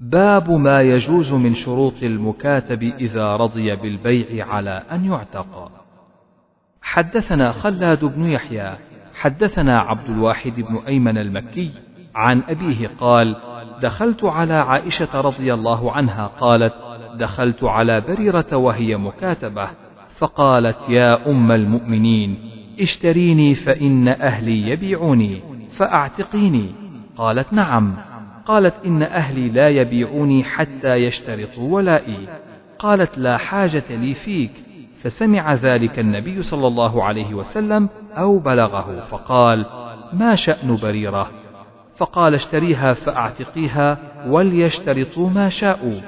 باب 0.00 0.50
ما 0.50 0.82
يجوز 0.82 1.32
من 1.32 1.54
شروط 1.54 2.02
المكاتب 2.02 2.82
إذا 2.82 3.36
رضي 3.36 3.76
بالبيع 3.76 4.46
على 4.46 4.82
أن 4.92 5.04
يعتق. 5.04 5.72
حدثنا 6.82 7.52
خلاد 7.52 8.04
بن 8.04 8.26
يحيى 8.26 8.76
حدثنا 9.20 9.80
عبد 9.80 10.10
الواحد 10.10 10.60
بن 10.60 10.80
أيمن 10.86 11.18
المكي 11.18 11.70
عن 12.14 12.42
أبيه 12.48 12.90
قال 13.00 13.36
دخلت 13.82 14.24
على 14.24 14.54
عائشة 14.54 15.20
رضي 15.20 15.54
الله 15.54 15.92
عنها 15.92 16.26
قالت 16.26 16.74
دخلت 17.14 17.64
على 17.64 18.00
بريرة 18.00 18.56
وهي 18.56 18.96
مكاتبة. 18.96 19.68
فقالت 20.18 20.76
يا 20.88 21.30
أم 21.30 21.52
المؤمنين 21.52 22.38
اشتريني 22.80 23.54
فإن 23.54 24.08
أهلي 24.08 24.68
يبيعوني 24.68 25.42
فأعتقيني. 25.76 26.70
قالت 27.16 27.52
نعم. 27.52 27.96
قالت 28.46 28.74
إن 28.86 29.02
أهلي 29.02 29.48
لا 29.48 29.68
يبيعوني 29.68 30.44
حتى 30.44 30.94
يشترطوا 30.94 31.74
ولائي. 31.74 32.28
قالت 32.78 33.18
لا 33.18 33.36
حاجة 33.36 33.84
لي 33.90 34.14
فيك. 34.14 34.52
فسمع 35.02 35.54
ذلك 35.54 35.98
النبي 35.98 36.42
صلى 36.42 36.66
الله 36.66 37.04
عليه 37.04 37.34
وسلم 37.34 37.88
أو 38.12 38.38
بلغه 38.38 39.00
فقال 39.00 39.66
ما 40.12 40.34
شأن 40.34 40.76
بريرة؟ 40.82 41.30
فقال 41.96 42.34
اشتريها 42.34 42.92
فأعتقيها 42.92 43.98
وليشترطوا 44.26 45.30
ما 45.30 45.48
شاءوا. 45.48 46.00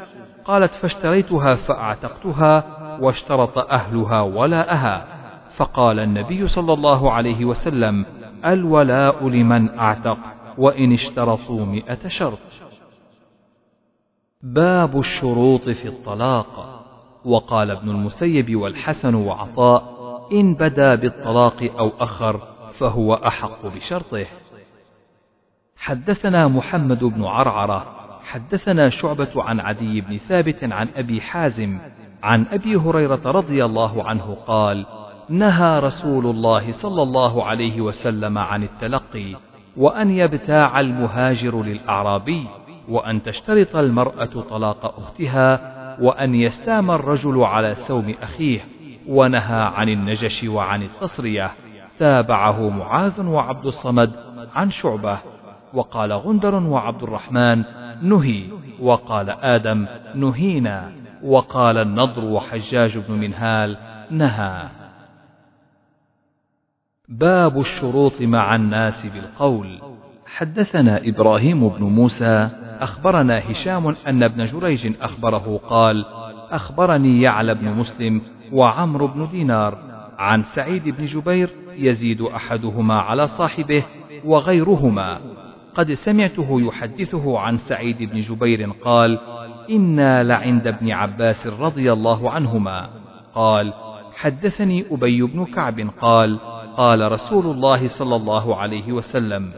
قالت 0.45 0.73
فاشتريتها 0.73 1.55
فأعتقتها 1.55 2.65
واشترط 3.01 3.59
أهلها 3.59 4.21
ولاءها. 4.21 5.07
فقال 5.57 5.99
النبي 5.99 6.47
صلى 6.47 6.73
الله 6.73 7.13
عليه 7.13 7.45
وسلم 7.45 8.07
الولاء 8.45 9.29
لمن 9.29 9.79
أعتق 9.79 10.19
وإن 10.59 10.93
اشترطوا 10.93 11.65
مئة 11.67 12.09
شرط. 12.09 12.39
باب 14.43 14.99
الشروط 14.99 15.69
في 15.69 15.89
الطلاق. 15.89 16.80
وقال 17.25 17.71
ابن 17.71 17.91
المسيب 17.91 18.57
والحسن 18.57 19.15
وعطاء 19.15 20.01
إن 20.33 20.55
بدا 20.55 20.95
بالطلاق 20.95 21.71
أو 21.79 21.93
أخر 22.01 22.41
فهو 22.79 23.15
أحق 23.15 23.67
بشرطه. 23.67 24.27
حدثنا 25.77 26.49
محمد 26.49 27.05
بن 27.05 27.25
عرعرة 27.25 27.87
حدثنا 28.23 28.89
شعبة 28.89 29.31
عن 29.37 29.61
عدي 29.61 30.01
بن 30.01 30.17
ثابت 30.17 30.65
عن 30.65 30.89
أبي 30.97 31.21
حازم 31.21 31.79
عن 32.23 32.47
أبي 32.47 32.77
هريرة 32.77 33.21
رضي 33.25 33.65
الله 33.65 34.05
عنه 34.05 34.37
قال 34.47 34.87
نهى 35.29 35.79
رسول 35.81 36.27
الله 36.27 36.73
صلى 36.73 37.03
الله 37.03 37.45
عليه 37.45 37.81
وسلم 37.81 38.39
عن 38.39 38.63
التلقي 38.63 39.37
وأن 39.77 40.11
يبتاع 40.11 40.81
المهاجر 40.81 41.63
للأعرابي 41.63 42.47
وأن 42.89 43.23
تشترط 43.23 43.77
المرأة 43.77 44.45
طلاق 44.51 44.99
أختها 44.99 45.80
وأن 46.01 46.35
يستام 46.35 46.91
الرجل 46.91 47.43
على 47.43 47.75
سوم 47.75 48.15
أخيه 48.23 48.61
ونهى 49.09 49.63
عن 49.63 49.89
النجش 49.89 50.45
وعن 50.45 50.83
التصرية. 50.83 51.51
تابعه 51.99 52.69
معاذ 52.69 53.21
وعبد 53.21 53.67
الصمد 53.67 54.13
عن 54.55 54.71
شعبة. 54.71 55.19
وقال 55.75 56.13
غندر 56.13 56.55
وعبد 56.55 57.03
الرحمن 57.03 57.65
نهي. 58.03 58.45
وقال 58.81 59.31
آدم 59.31 59.87
نهينا. 60.15 60.93
وقال 61.23 61.79
النضر 61.79 62.25
وحجاج 62.25 62.99
بن 62.99 63.15
منهال 63.15 63.77
نهى. 64.11 64.69
باب 67.09 67.59
الشروط 67.59 68.21
مع 68.21 68.55
الناس 68.55 69.07
بالقول. 69.07 69.81
حدثنا 70.27 71.09
إبراهيم 71.09 71.69
بن 71.69 71.85
موسى 71.85 72.49
أخبرنا 72.81 73.51
هشام 73.51 73.97
أن 74.07 74.23
ابن 74.23 74.45
جريج 74.45 74.93
أخبره 75.01 75.61
قال 75.69 76.05
أخبرني 76.51 77.23
يعلى 77.23 77.55
بن 77.55 77.69
مسلم 77.69 78.23
وعمرو 78.53 79.07
بن 79.07 79.29
دينار 79.29 79.79
عن 80.19 80.43
سعيد 80.43 80.89
بن 80.89 81.05
جبير 81.05 81.51
يزيد 81.77 82.23
أحدهما 82.23 82.95
على 82.95 83.29
صاحبه 83.29 83.85
وغيرهما. 84.25 85.21
قد 85.75 85.93
سمعته 85.93 86.61
يحدثه 86.61 87.39
عن 87.39 87.57
سعيد 87.57 88.03
بن 88.03 88.21
جبير 88.21 88.71
قال 88.85 89.19
إنا 89.71 90.23
لعند 90.23 90.67
ابن 90.67 90.91
عباس 90.91 91.47
رضي 91.47 91.93
الله 91.93 92.31
عنهما. 92.31 92.89
قال 93.35 93.73
حدثني 94.17 94.85
أبي 94.91 95.23
بن 95.23 95.45
كعب 95.45 95.91
قال 96.01 96.39
قال 96.77 97.13
رسول 97.13 97.47
الله 97.47 97.87
صلى 97.87 98.17
الله 98.17 98.57
عليه 98.57 98.93
وسلم 98.93 99.53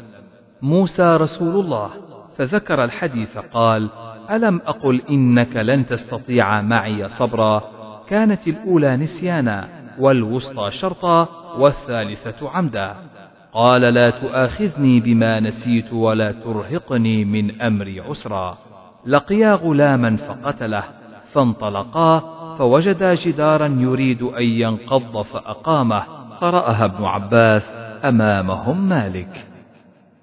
موسى 0.62 1.16
رسول 1.16 1.64
الله. 1.64 1.90
فذكر 2.36 2.84
الحديث 2.84 3.38
قال 3.38 3.88
ألم 4.30 4.60
أقل 4.66 5.02
إنك 5.10 5.56
لن 5.56 5.86
تستطيع 5.86 6.60
معي 6.60 7.08
صبرا؟ 7.08 7.62
كانت 8.08 8.48
الأولى 8.48 8.96
نسيانا 8.96 9.68
والوسطى 9.98 10.70
شرطا 10.70 11.28
والثالثة 11.58 12.50
عمدا. 12.50 12.96
قال 13.52 13.80
لا 13.80 14.10
تؤاخذني 14.10 15.00
بما 15.00 15.40
نسيت 15.40 15.92
ولا 15.92 16.32
ترهقني 16.32 17.24
من 17.24 17.60
أمري 17.60 18.00
عسرا. 18.00 18.58
لقيا 19.06 19.54
غلاما 19.54 20.16
فقتله 20.16 20.84
فانطلقا 21.32 22.18
فوجدا 22.58 23.14
جدارا 23.14 23.66
يريد 23.66 24.22
أن 24.22 24.42
ينقض 24.42 25.22
فأقامه. 25.22 26.02
قرأها 26.40 26.84
ابن 26.84 27.04
عباس 27.04 27.70
أمامهم 28.04 28.88
مالك. 28.88 29.51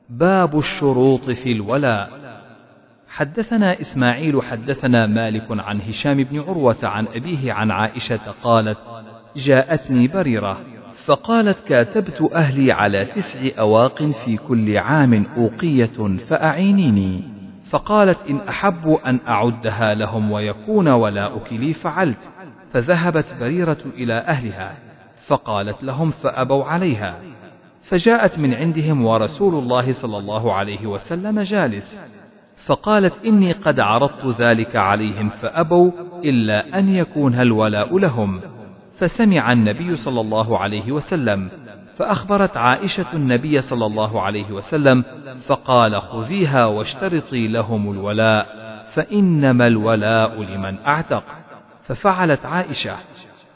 باب 0.09 0.57
الشروط 0.57 1.29
في 1.29 1.51
الولاء. 1.51 2.09
حدثنا 3.09 3.81
إسماعيل 3.81 4.41
حدثنا 4.41 5.07
مالك 5.07 5.45
عن 5.49 5.81
هشام 5.81 6.23
بن 6.23 6.39
عروة 6.39 6.77
عن 6.83 7.07
أبيه 7.15 7.53
عن 7.53 7.71
عائشة 7.71 8.19
قالت 8.43 8.77
جاءتني 9.35 10.07
بريرة 10.07 10.57
فقالت 11.05 11.67
كاتبت 11.67 12.29
أهلي 12.33 12.71
على 12.71 13.05
تسع 13.05 13.39
أواق 13.59 14.03
في 14.03 14.37
كل 14.37 14.77
عام 14.77 15.25
أوقية 15.37 16.17
فأعينيني. 16.27 17.23
فقالت 17.69 18.19
إن 18.29 18.39
أحب 18.49 18.97
أن 19.05 19.19
أعدها 19.27 19.93
لهم 19.93 20.31
ويكون 20.31 20.87
ولاؤك 20.87 21.53
لي 21.53 21.73
فعلت. 21.73 22.29
فذهبت 22.73 23.35
بريرة 23.39 23.77
إلى 23.95 24.13
أهلها 24.13 24.73
فقالت 25.27 25.83
لهم 25.83 26.11
فأبوا 26.11 26.65
عليها. 26.65 27.15
فجاءت 27.89 28.39
من 28.39 28.53
عندهم 28.53 29.05
ورسول 29.05 29.55
الله 29.55 29.91
صلى 29.91 30.17
الله 30.17 30.53
عليه 30.53 30.87
وسلم 30.87 31.39
جالس 31.39 31.99
فقالت 32.65 33.25
إني 33.25 33.51
قد 33.51 33.79
عرضت 33.79 34.41
ذلك 34.41 34.75
عليهم 34.75 35.29
فأبوا 35.29 35.91
إلا 36.23 36.79
أن 36.79 36.95
يكون 36.95 37.35
الولاء 37.35 37.97
لهم 37.97 38.41
فسمع 38.97 39.51
النبي 39.51 39.95
صلى 39.95 40.21
الله 40.21 40.59
عليه 40.59 40.91
وسلم 40.91 41.49
فأخبرت 41.97 42.57
عائشة 42.57 43.05
النبي 43.13 43.61
صلى 43.61 43.85
الله 43.85 44.21
عليه 44.21 44.51
وسلم 44.51 45.03
فقال 45.47 46.01
خذيها 46.01 46.65
واشترطي 46.65 47.47
لهم 47.47 47.91
الولاء 47.91 48.47
فإنما 48.93 49.67
الولاء 49.67 50.41
لمن 50.43 50.77
أعتق 50.87 51.23
ففعلت 51.83 52.45
عائشة 52.45 52.95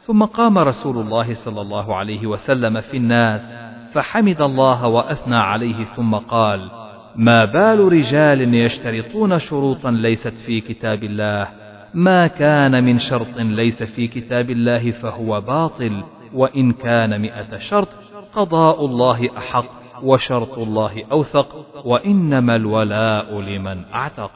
ثم 0.02 0.24
قام 0.24 0.58
رسول 0.58 0.98
الله 0.98 1.34
صلى 1.34 1.62
الله 1.62 1.96
عليه 1.96 2.28
وسلم 2.28 2.82
في 2.82 2.98
الناس 2.98 3.64
فحمد 3.94 4.42
الله 4.42 4.88
وأثنى 4.88 5.36
عليه 5.36 5.84
ثم 5.84 6.16
قال 6.16 6.72
ما 7.16 7.46
بال 7.46 7.80
رجال 7.94 8.54
يشترطون 8.54 9.40
شروطا 9.40 9.92
ليست 9.92 10.34
في 10.46 10.62
كتاب 10.62 11.04
الله 11.04 11.48
ما 11.94 12.28
كان 12.28 12.84
من 12.84 13.00
شرط 13.00 13.38
ليس 13.38 13.84
في 13.84 14.08
كتاب 14.08 14.50
الله 14.50 14.92
فهو 14.92 15.42
باطل 15.42 16.04
وإن 16.34 16.74
كان 16.74 17.22
مئة 17.22 17.58
شرط 17.58 17.90
قضاء 18.34 18.86
الله 18.86 19.38
أحق 19.38 19.84
وشرط 20.04 20.58
الله 20.58 21.06
أوثق 21.12 21.66
وإنما 21.88 22.56
الولاء 22.56 23.42
لمن 23.42 23.86
أعتق. 23.94 24.32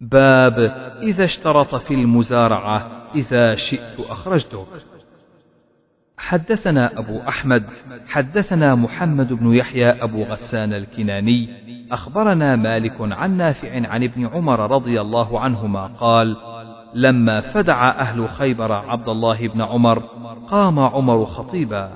باب 0.00 0.58
إذا 1.02 1.24
اشترط 1.24 1.74
في 1.74 1.94
المزارعة 1.94 3.08
إذا 3.14 3.54
شئت 3.54 4.00
أخرجتك. 4.00 4.66
حدثنا 6.28 6.98
أبو 6.98 7.20
أحمد 7.28 7.64
حدثنا 8.08 8.74
محمد 8.74 9.32
بن 9.32 9.54
يحيى 9.54 9.90
أبو 9.90 10.22
غسان 10.22 10.72
الكناني 10.72 11.48
أخبرنا 11.92 12.56
مالك 12.56 12.94
عن 13.00 13.36
نافع 13.36 13.88
عن 13.88 14.02
ابن 14.02 14.26
عمر 14.26 14.70
رضي 14.70 15.00
الله 15.00 15.40
عنهما 15.40 15.86
قال 15.86 16.36
لما 16.94 17.40
فدع 17.40 17.88
أهل 17.88 18.28
خيبر 18.28 18.72
عبد 18.72 19.08
الله 19.08 19.48
بن 19.48 19.60
عمر 19.60 19.98
قام 20.50 20.78
عمر 20.78 21.24
خطيبا 21.24 21.90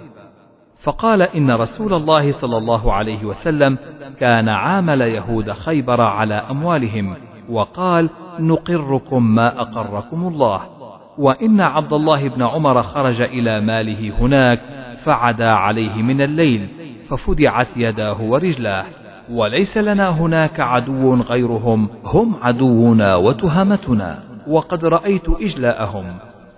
فقال 0.83 1.23
إن 1.23 1.51
رسول 1.51 1.95
الله 1.95 2.33
صلى 2.33 2.57
الله 2.57 2.93
عليه 2.93 3.25
وسلم 3.25 3.79
كان 4.21 4.49
عامل 4.49 5.01
يهود 5.01 5.53
خيبر 5.53 6.01
على 6.01 6.35
أموالهم 6.35 7.15
وقال 7.49 8.11
نقركم 8.39 9.35
ما 9.35 9.61
أقركم 9.61 10.29
الله 10.29 10.76
وإن 11.19 11.61
عبد 11.61 11.93
الله 11.93 12.29
بن 12.29 12.43
عمر 12.43 12.83
خرج 12.83 13.23
إلى 13.23 13.61
ماله 13.61 14.13
هناك 14.21 14.61
فعدا 15.05 15.49
عليه 15.51 16.03
من 16.03 16.21
الليل 16.21 16.69
ففدعت 17.09 17.69
يداه 17.77 18.23
ورجلاه. 18.23 18.85
وليس 19.31 19.79
لنا 19.79 20.09
هناك 20.09 20.61
عدو 20.61 21.15
غيرهم 21.15 21.89
هم 22.05 22.37
عدونا 22.43 23.17
وتهمتنا 23.17 24.19
وقد 24.47 24.85
رأيت 24.85 25.29
إجلاءهم. 25.29 26.05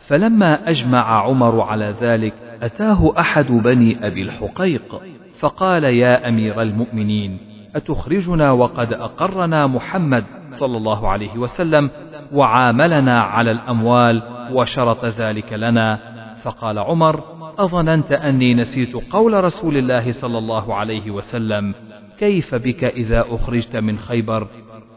فلما 0.09 0.71
أجمع 0.71 1.23
عمر 1.23 1.61
على 1.61 1.95
ذلك 2.01 2.35
أتاه 2.63 3.13
أحد 3.19 3.47
بني 3.47 4.07
أبي 4.07 4.23
الحقيق 4.23 5.03
فقال 5.39 5.85
يا 5.85 6.29
أمير 6.29 6.63
المؤمنين 6.63 7.39
أتخرجنا 7.77 8.53
وقد 8.53 8.93
أقرنا 8.93 9.67
محمد 9.67 10.25
صلى 10.51 10.77
الله 10.77 11.09
عليه 11.09 11.39
وسلم 11.39 11.91
وعاملنا 12.33 13.23
على 13.23 13.51
الأموال 13.51 14.23
وشرط 14.53 15.05
ذلك 15.05 15.53
لنا. 15.53 15.99
فقال 16.43 16.79
عمر 16.79 17.23
أظننت 17.59 18.13
أني 18.13 18.55
نسيت 18.55 18.97
قول 19.13 19.45
رسول 19.45 19.77
الله 19.77 20.13
صلى 20.13 20.39
الله 20.39 20.75
عليه 20.75 21.11
وسلم 21.11 21.75
كيف 22.19 22.55
بك 22.55 22.85
إذا 22.85 23.25
أخرجت 23.29 23.77
من 23.77 23.99
خيبر؟ 23.99 24.47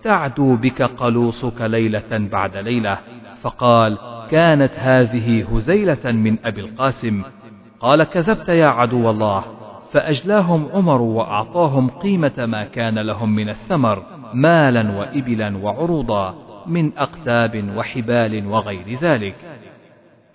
تعدو 0.04 0.56
بك 0.56 0.82
قلوصك 0.82 1.62
ليلة 1.62 2.28
بعد 2.32 2.58
ليلة. 2.58 2.98
فقال 3.42 3.98
كانت 4.32 4.72
هذه 4.76 5.56
هزيلة 5.56 6.12
من 6.12 6.38
أبي 6.46 6.62
القاسم. 6.62 7.24
قال 7.80 8.04
كذبت 8.04 8.50
يا 8.50 8.68
عدو 8.68 9.10
الله. 9.10 9.44
فأجلاهم 9.92 10.70
عمر 10.74 11.02
وأعطاهم 11.02 11.90
قيمة 11.90 12.46
ما 12.46 12.64
كان 12.64 13.00
لهم 13.00 13.36
من 13.36 13.50
الثمر 13.50 14.04
مالا 14.34 14.92
وإبلا 15.00 15.58
وعروضا. 15.58 16.51
من 16.68 16.98
أقتاب 16.98 17.78
وحبال 17.78 18.48
وغير 18.48 19.00
ذلك. 19.02 19.36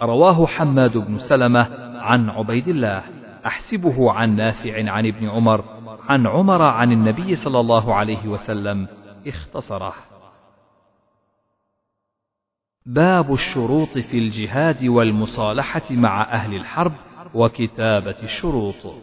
رواه 0.03 0.47
حماد 0.47 0.97
بن 0.97 1.19
سلمة 1.19 1.69
عن 1.99 2.31
عبيد 2.31 2.69
الله. 2.69 3.03
أحسبه 3.47 4.13
عن 4.13 4.37
نافع 4.37 4.91
عن 4.91 5.07
ابن 5.07 5.29
عمر 5.29 5.65
عن 6.09 6.27
عمر 6.27 6.63
عن 6.63 6.93
النبي 6.93 7.35
صلى 7.35 7.61
الله 7.61 7.95
عليه 7.95 8.29
وسلم 8.29 8.89
اختصره. 9.27 9.95
باب 12.87 13.33
الشروط 13.33 13.99
في 13.99 14.19
الجهاد 14.19 14.85
والمصالحة 14.85 15.83
مع 15.91 16.23
أهل 16.23 16.55
الحرب 16.55 16.93
وكتابة 17.35 18.17
الشروط. 18.23 18.95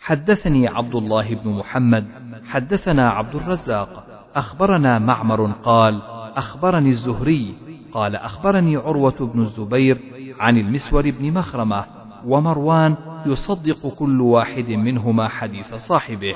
حدثني 0.00 0.68
عبد 0.68 0.94
الله 0.94 1.34
بن 1.34 1.50
محمد 1.50 2.06
حدثنا 2.44 3.10
عبد 3.10 3.34
الرزاق 3.34 4.21
أخبرنا 4.36 4.98
معمر 4.98 5.52
قال 5.64 6.02
أخبرني 6.36 6.88
الزهري 6.88 7.54
قال 7.92 8.16
أخبرني 8.16 8.76
عروة 8.76 9.30
بن 9.34 9.40
الزبير 9.40 9.98
عن 10.40 10.58
المسور 10.58 11.10
بن 11.10 11.32
مخرمة 11.32 11.84
ومروان 12.26 12.96
يصدق 13.26 13.86
كل 13.86 14.20
واحد 14.20 14.68
منهما 14.68 15.28
حديث 15.28 15.74
صاحبه. 15.74 16.34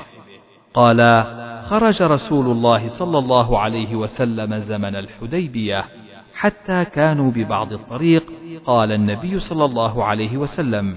قال 0.73 1.23
خرج 1.65 2.01
رسول 2.01 2.45
الله 2.51 2.87
صلى 2.87 3.17
الله 3.17 3.59
عليه 3.59 3.95
وسلم 3.95 4.57
زمن 4.57 4.95
الحديبية 4.95 5.85
حتى 6.33 6.85
كانوا 6.85 7.31
ببعض 7.31 7.73
الطريق 7.73 8.23
قال 8.65 8.91
النبي 8.91 9.39
صلى 9.39 9.65
الله 9.65 10.03
عليه 10.03 10.37
وسلم 10.37 10.95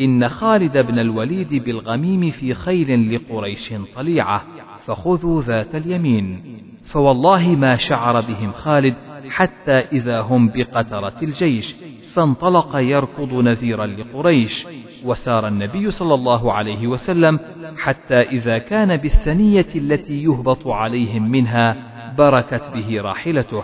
إن 0.00 0.28
خالد 0.28 0.78
بن 0.78 0.98
الوليد 0.98 1.64
بالغميم 1.64 2.30
في 2.30 2.54
خيل 2.54 3.14
لقريش 3.14 3.74
طليعة. 3.96 4.44
فخذوا 4.86 5.42
ذات 5.42 5.74
اليمين. 5.74 6.42
فوالله 6.84 7.48
ما 7.48 7.76
شعر 7.76 8.20
بهم 8.20 8.52
خالد 8.52 8.94
حتى 9.30 9.72
إذا 9.72 10.20
هم 10.20 10.48
بقترة 10.48 11.14
الجيش. 11.22 11.76
فانطلق 12.12 12.76
يركض 12.76 13.34
نذيرا 13.34 13.86
لقريش. 13.86 14.66
وسار 15.04 15.48
النبي 15.48 15.90
صلى 15.90 16.14
الله 16.14 16.52
عليه 16.52 16.86
وسلم 16.86 17.40
حتى 17.78 18.20
إذا 18.20 18.58
كان 18.58 18.96
بالثنية 18.96 19.66
التي 19.74 20.22
يهبط 20.22 20.66
عليهم 20.66 21.30
منها 21.30 21.76
بركت 22.18 22.62
به 22.74 23.00
راحلته. 23.00 23.62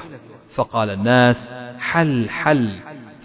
فقال 0.54 0.90
الناس 0.90 1.52
حل 1.78 2.28
حل. 2.28 2.80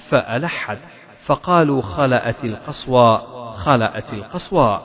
فألحت 0.07 0.77
فقالوا 1.25 1.81
خلأت 1.81 2.45
القصوى 2.45 3.21
خلأت 3.55 4.13
القصوى. 4.13 4.81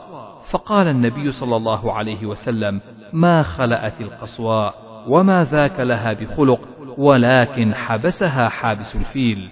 فقال 0.49 0.87
النبي 0.87 1.31
صلى 1.31 1.55
الله 1.55 1.93
عليه 1.93 2.25
وسلم 2.25 2.81
ما 3.13 3.43
خلأت 3.43 4.01
القصوى 4.01 4.73
وما 5.07 5.43
ذاك 5.43 5.79
لها 5.79 6.13
بخلق 6.13 6.67
ولكن 6.97 7.73
حبسها 7.73 8.49
حابس 8.49 8.95
الفيل. 8.95 9.49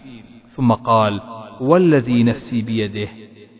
ثم 0.49 0.71
قال 0.71 1.21
والذي 1.61 2.23
نفسي 2.23 2.61
بيده 2.61 3.07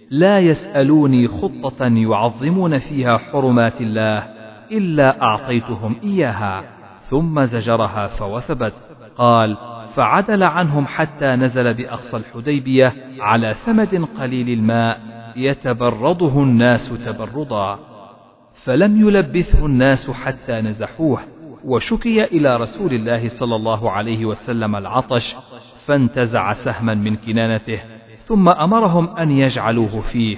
لا 0.10 0.40
يسألوني 0.40 1.28
خطة 1.28 1.86
يعظمون 1.86 2.78
فيها 2.78 3.18
حرمات 3.18 3.82
الله 3.82 4.28
إلا 4.72 5.22
أعطيتهم 5.22 5.96
إياها. 6.04 6.64
ثم 7.10 7.44
زجرها 7.44 8.08
فوثبت. 8.08 8.74
قال 9.18 9.58
فعدل 9.96 10.44
عنهم 10.44 10.86
حتى 10.86 11.26
نزل 11.26 11.74
بأقصى 11.74 12.18
الحديبية 12.18 12.94
على 13.20 13.56
ثمد 13.66 14.06
قليل 14.20 14.50
الماء 14.50 15.00
يتبرضه 15.36 16.44
الناس 16.44 16.90
تبرضا 17.06 17.80
فلم 18.64 19.08
يلبثه 19.08 19.66
الناس 19.66 20.12
حتى 20.12 20.62
نزحوه 20.62 21.20
وشكي 21.64 22.24
إلى 22.24 22.58
رسول 22.58 22.94
الله 22.94 23.28
صلى 23.28 23.56
الله 23.56 23.92
عليه 23.92 24.26
وسلم 24.26 24.76
العطش 24.76 25.36
فانتزع 25.86 26.54
سهما 26.54 26.94
من 26.94 27.16
كنانته 27.16 27.80
ثم 28.24 28.50
أمرهم 28.50 29.18
أن 29.18 29.32
يجعلوه 29.32 30.02
فيه 30.02 30.38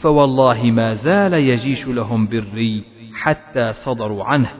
فوالله 0.00 0.62
ما 0.62 0.94
زال 0.94 1.34
يجيش 1.34 1.88
لهم 1.88 2.26
بالري 2.26 2.84
حتى 3.14 3.72
صدروا 3.72 4.24
عنه 4.24 4.50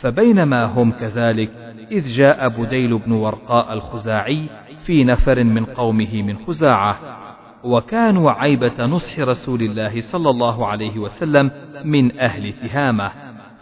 فبينما 0.00 0.64
هم 0.64 0.90
كذلك 0.90 1.50
إذ 1.92 2.08
جاء 2.08 2.48
بديل 2.48 2.98
بن 2.98 3.12
ورقاء 3.12 3.72
الخزاعي 3.72 4.46
في 4.86 5.04
نفر 5.04 5.44
من 5.44 5.64
قومه 5.64 6.22
من 6.22 6.38
خزاعة 6.38 7.21
وكانوا 7.64 8.30
عيبة 8.30 8.86
نصح 8.86 9.18
رسول 9.18 9.62
الله 9.62 10.00
صلى 10.00 10.30
الله 10.30 10.66
عليه 10.66 10.98
وسلم 10.98 11.50
من 11.84 12.18
أهل 12.18 12.52
تهامة. 12.52 13.10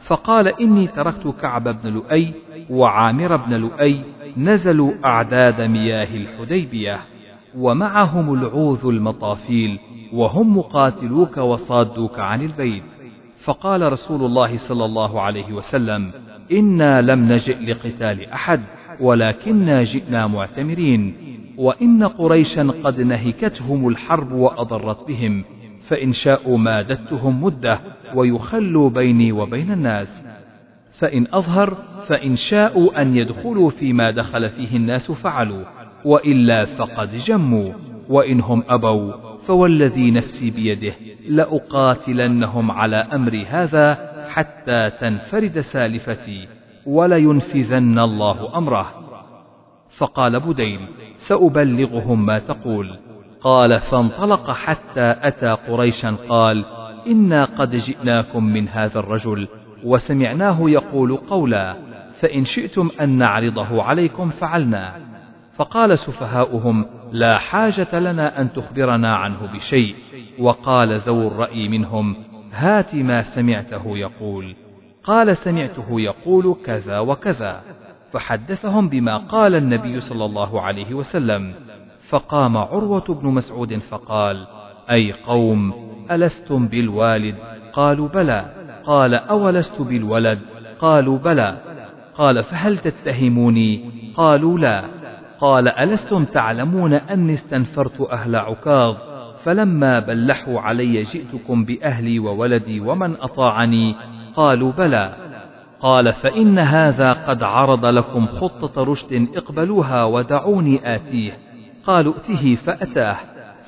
فقال 0.06 0.60
إني 0.60 0.86
تركت 0.86 1.34
كعب 1.40 1.82
بن 1.82 1.88
لؤي 1.92 2.32
وعامر 2.70 3.36
بن 3.36 3.54
لؤي 3.54 4.04
نزلوا 4.36 4.92
أعداد 5.04 5.60
مياه 5.60 6.16
الحديبية 6.16 6.98
ومعهم 7.56 8.34
العوذ 8.34 8.86
المطافيل 8.86 9.78
وهم 10.12 10.56
مقاتلوك 10.58 11.36
وصادوك 11.36 12.18
عن 12.18 12.42
البيت. 12.42 12.82
فقال 13.44 13.92
رسول 13.92 14.24
الله 14.24 14.56
صلى 14.56 14.84
الله 14.84 15.20
عليه 15.20 15.52
وسلم 15.52 16.12
إنا 16.52 17.02
لم 17.02 17.32
نجئ 17.32 17.58
لقتال 17.58 18.26
أحد 18.30 18.60
ولكنا 19.00 19.82
جئنا 19.82 20.26
معتمرين. 20.26 21.14
وإن 21.60 22.04
قريشا 22.04 22.72
قد 22.84 23.00
نهكتهم 23.00 23.88
الحرب 23.88 24.32
وأضرت 24.32 25.08
بهم 25.08 25.44
فإن 25.82 26.12
شاءوا 26.12 26.58
مادتهم 26.58 27.44
مدة 27.44 27.80
ويخلوا 28.14 28.90
بيني 28.90 29.32
وبين 29.32 29.72
الناس. 29.72 30.24
فإن 30.92 31.26
أظهر 31.32 31.76
فإن 32.06 32.36
شاءوا 32.36 33.02
أن 33.02 33.16
يدخلوا 33.16 33.70
فيما 33.70 34.10
دخل 34.10 34.48
فيه 34.48 34.76
الناس 34.76 35.10
فعلوا 35.10 35.64
وإلا 36.04 36.64
فقد 36.64 37.14
جموا. 37.14 37.72
وإنهم 38.08 38.62
أبوا 38.68 39.12
فوالذي 39.46 40.10
نفسي 40.10 40.50
بيده 40.50 40.94
لأقاتلنهم 41.28 42.70
على 42.70 42.96
أمري 42.96 43.44
هذا 43.44 43.98
حتى 44.28 44.90
تنفرد 45.00 45.60
سالفتي 45.60 46.48
ولينفذن 46.86 47.98
الله 47.98 48.58
أمره. 48.58 49.09
فقال 50.00 50.40
بديل 50.40 50.80
سأبلغهم 51.16 52.26
ما 52.26 52.38
تقول. 52.38 52.98
قال 53.40 53.80
فانطلق 53.80 54.50
حتى 54.50 55.16
أتى 55.22 55.50
قريشا 55.68 56.16
قال 56.28 56.64
إنا 57.06 57.44
قد 57.44 57.76
جئناكم 57.76 58.44
من 58.44 58.68
هذا 58.68 58.98
الرجل 58.98 59.48
وسمعناه 59.84 60.70
يقول 60.70 61.16
قولا 61.16 61.76
فإن 62.20 62.44
شئتم 62.44 62.90
أن 63.00 63.08
نعرضه 63.08 63.82
عليكم 63.82 64.30
فعلنا. 64.30 64.94
فقال 65.54 65.98
سفهاؤهم 65.98 66.86
لا 67.12 67.38
حاجة 67.38 67.98
لنا 67.98 68.40
أن 68.40 68.52
تخبرنا 68.52 69.16
عنه 69.16 69.52
بشيء. 69.54 69.94
وقال 70.38 71.00
ذو 71.00 71.28
الرأي 71.28 71.68
منهم 71.68 72.16
هات 72.52 72.94
ما 72.94 73.22
سمعته 73.22 73.98
يقول. 73.98 74.56
قال 75.04 75.36
سمعته 75.36 76.00
يقول 76.00 76.56
كذا 76.64 76.98
وكذا. 76.98 77.60
فحدثهم 78.12 78.88
بما 78.88 79.16
قال 79.16 79.54
النبي 79.54 80.00
صلى 80.00 80.24
الله 80.24 80.60
عليه 80.60 80.94
وسلم. 80.94 81.54
فقام 82.08 82.56
عروة 82.56 83.04
بن 83.08 83.28
مسعود 83.28 83.78
فقال 83.78 84.46
أي 84.90 85.12
قوم 85.12 85.74
ألستم 86.10 86.66
بالوالد؟ 86.66 87.34
قالوا 87.72 88.08
بلى. 88.08 88.44
قال 88.84 89.14
أولست 89.14 89.80
بالولد؟ 89.80 90.38
قالوا 90.80 91.18
بلى. 91.18 91.56
قال 92.14 92.44
فهل 92.44 92.78
تتهموني؟ 92.78 93.90
قالوا 94.16 94.58
لا. 94.58 94.84
قال 95.40 95.68
ألستم 95.68 96.24
تعلمون 96.24 96.92
أني 96.92 97.32
استنفرت 97.32 98.00
أهل 98.00 98.36
عكاظ؟ 98.36 98.96
فلما 99.44 99.98
بلحوا 99.98 100.60
علي 100.60 101.02
جئتكم 101.02 101.64
بأهلي 101.64 102.18
وولدي 102.18 102.80
ومن 102.80 103.16
أطاعني؟ 103.20 103.96
قالوا 104.36 104.72
بلى. 104.72 105.29
قال 105.80 106.12
فإن 106.12 106.58
هذا 106.58 107.12
قد 107.12 107.42
عرض 107.42 107.86
لكم 107.86 108.26
خطة 108.26 108.82
رشد 108.82 109.28
اقبلوها 109.36 110.04
ودعوني 110.04 110.94
آتيه. 110.94 111.38
قالوا 111.86 112.14
ائته 112.14 112.54
فأتاه. 112.54 113.16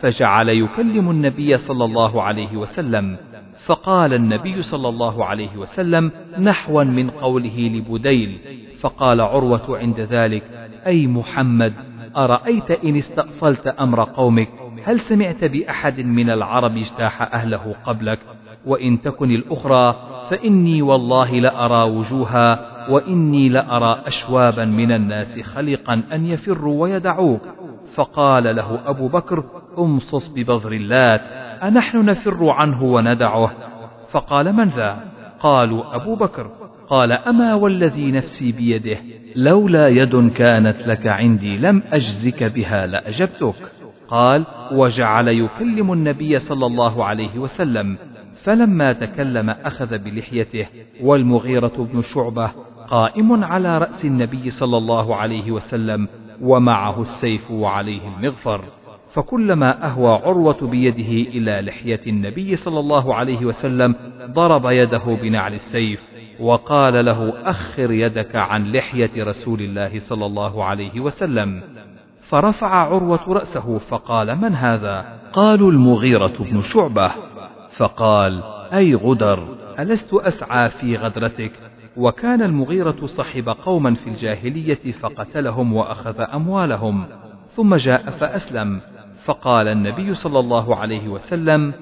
فجعل 0.00 0.48
يكلم 0.48 1.10
النبي 1.10 1.58
صلى 1.58 1.84
الله 1.84 2.22
عليه 2.22 2.56
وسلم. 2.56 3.16
فقال 3.64 4.14
النبي 4.14 4.62
صلى 4.62 4.88
الله 4.88 5.24
عليه 5.24 5.56
وسلم 5.56 6.10
نحوا 6.38 6.84
من 6.84 7.10
قوله 7.10 7.58
لبديل. 7.58 8.38
فقال 8.80 9.20
عروة 9.20 9.78
عند 9.78 10.00
ذلك 10.00 10.42
أي 10.86 11.06
محمد 11.06 11.72
أرأيت 12.16 12.70
إن 12.70 12.96
استأصلت 12.96 13.66
أمر 13.66 14.04
قومك؟ 14.04 14.48
هل 14.84 15.00
سمعت 15.00 15.44
بأحد 15.44 16.00
من 16.00 16.30
العرب 16.30 16.76
اجتاح 16.76 17.34
أهله 17.34 17.74
قبلك؟ 17.84 18.18
وإن 18.66 19.00
تكن 19.00 19.30
الأخرى 19.30 19.96
فإني 20.30 20.82
والله 20.82 21.40
لأرى 21.40 21.90
وجوها 21.90 22.72
وإني 22.90 23.48
لأرى 23.48 24.02
أشوابا 24.06 24.64
من 24.64 24.92
الناس 24.92 25.40
خلقا 25.40 26.02
أن 26.12 26.26
يفروا 26.26 26.82
ويدعوك. 26.82 27.40
فقال 27.94 28.56
له 28.56 28.80
أبو 28.86 29.08
بكر 29.08 29.44
امصص 29.78 30.28
ببذر 30.28 30.72
اللات 30.72 31.20
أنحن 31.62 32.04
نفر 32.04 32.50
عنه 32.50 32.82
وندعه؟ 32.82 33.52
فقال 34.10 34.52
من 34.52 34.64
ذا؟ 34.64 35.04
قالوا 35.40 35.94
أبو 35.96 36.14
بكر. 36.14 36.50
قال 36.88 37.12
أما 37.12 37.54
والذي 37.54 38.12
نفسي 38.12 38.52
بيده؟ 38.52 38.98
لولا 39.36 39.88
يد 39.88 40.32
كانت 40.32 40.88
لك 40.88 41.06
عندي 41.06 41.56
لم 41.56 41.82
أجزك 41.92 42.44
بها 42.44 42.86
لأجبتك. 42.86 43.54
قال 44.08 44.44
وجعل 44.72 45.28
يكلم 45.28 45.92
النبي 45.92 46.38
صلى 46.38 46.66
الله 46.66 47.04
عليه 47.04 47.38
وسلم 47.38 47.96
فلما 48.44 48.92
تكلم 48.92 49.50
أخذ 49.50 49.98
بلحيته 49.98 50.66
والمغيرة 51.00 51.88
بن 51.92 52.02
شعبة 52.02 52.52
قائم 52.88 53.44
على 53.44 53.78
رأس 53.78 54.04
النبي 54.04 54.50
صلى 54.50 54.76
الله 54.76 55.16
عليه 55.16 55.50
وسلم 55.50 56.08
ومعه 56.40 57.00
السيف 57.00 57.50
وعليه 57.50 58.08
المغفر 58.16 58.64
فكلما 59.12 59.86
أهوى 59.86 60.10
عروة 60.10 60.68
بيده 60.70 61.30
إلى 61.30 61.60
لحية 61.60 62.00
النبي 62.06 62.56
صلى 62.56 62.80
الله 62.80 63.14
عليه 63.14 63.44
وسلم 63.44 63.94
ضرب 64.26 64.66
يده 64.66 65.04
بنعل 65.22 65.54
السيف 65.54 66.12
وقال 66.40 67.04
له 67.04 67.48
أخر 67.48 67.90
يدك 67.92 68.36
عن 68.36 68.72
لحية 68.72 69.24
رسول 69.24 69.60
الله 69.60 69.98
صلى 69.98 70.26
الله 70.26 70.64
عليه 70.64 71.00
وسلم. 71.00 71.62
فرفع 72.20 72.68
عروة 72.68 73.20
رأسه 73.28 73.78
فقال 73.78 74.38
من 74.38 74.54
هذا؟ 74.54 75.18
قالوا 75.32 75.70
المغيرة 75.70 76.32
بن 76.40 76.60
شعبة. 76.60 77.10
فقال 77.76 78.42
أي 78.72 78.94
غدر 78.94 79.56
ألست 79.78 80.14
أسعى 80.14 80.68
في 80.68 80.96
غدرتك؟ 80.96 81.52
وكان 81.96 82.42
المغيرة 82.42 83.06
صحب 83.06 83.48
قوما 83.48 83.94
في 83.94 84.10
الجاهلية 84.10 84.92
فقتلهم 84.92 85.72
وأخذ 85.72 86.20
أموالهم 86.20 87.04
ثم 87.50 87.74
جاء 87.74 88.10
فأسلم. 88.10 88.80
فقال 89.24 89.68
النبي 89.68 90.14
صلى 90.14 90.38
الله 90.38 90.76
عليه 90.76 91.08
وسلم 91.08 91.74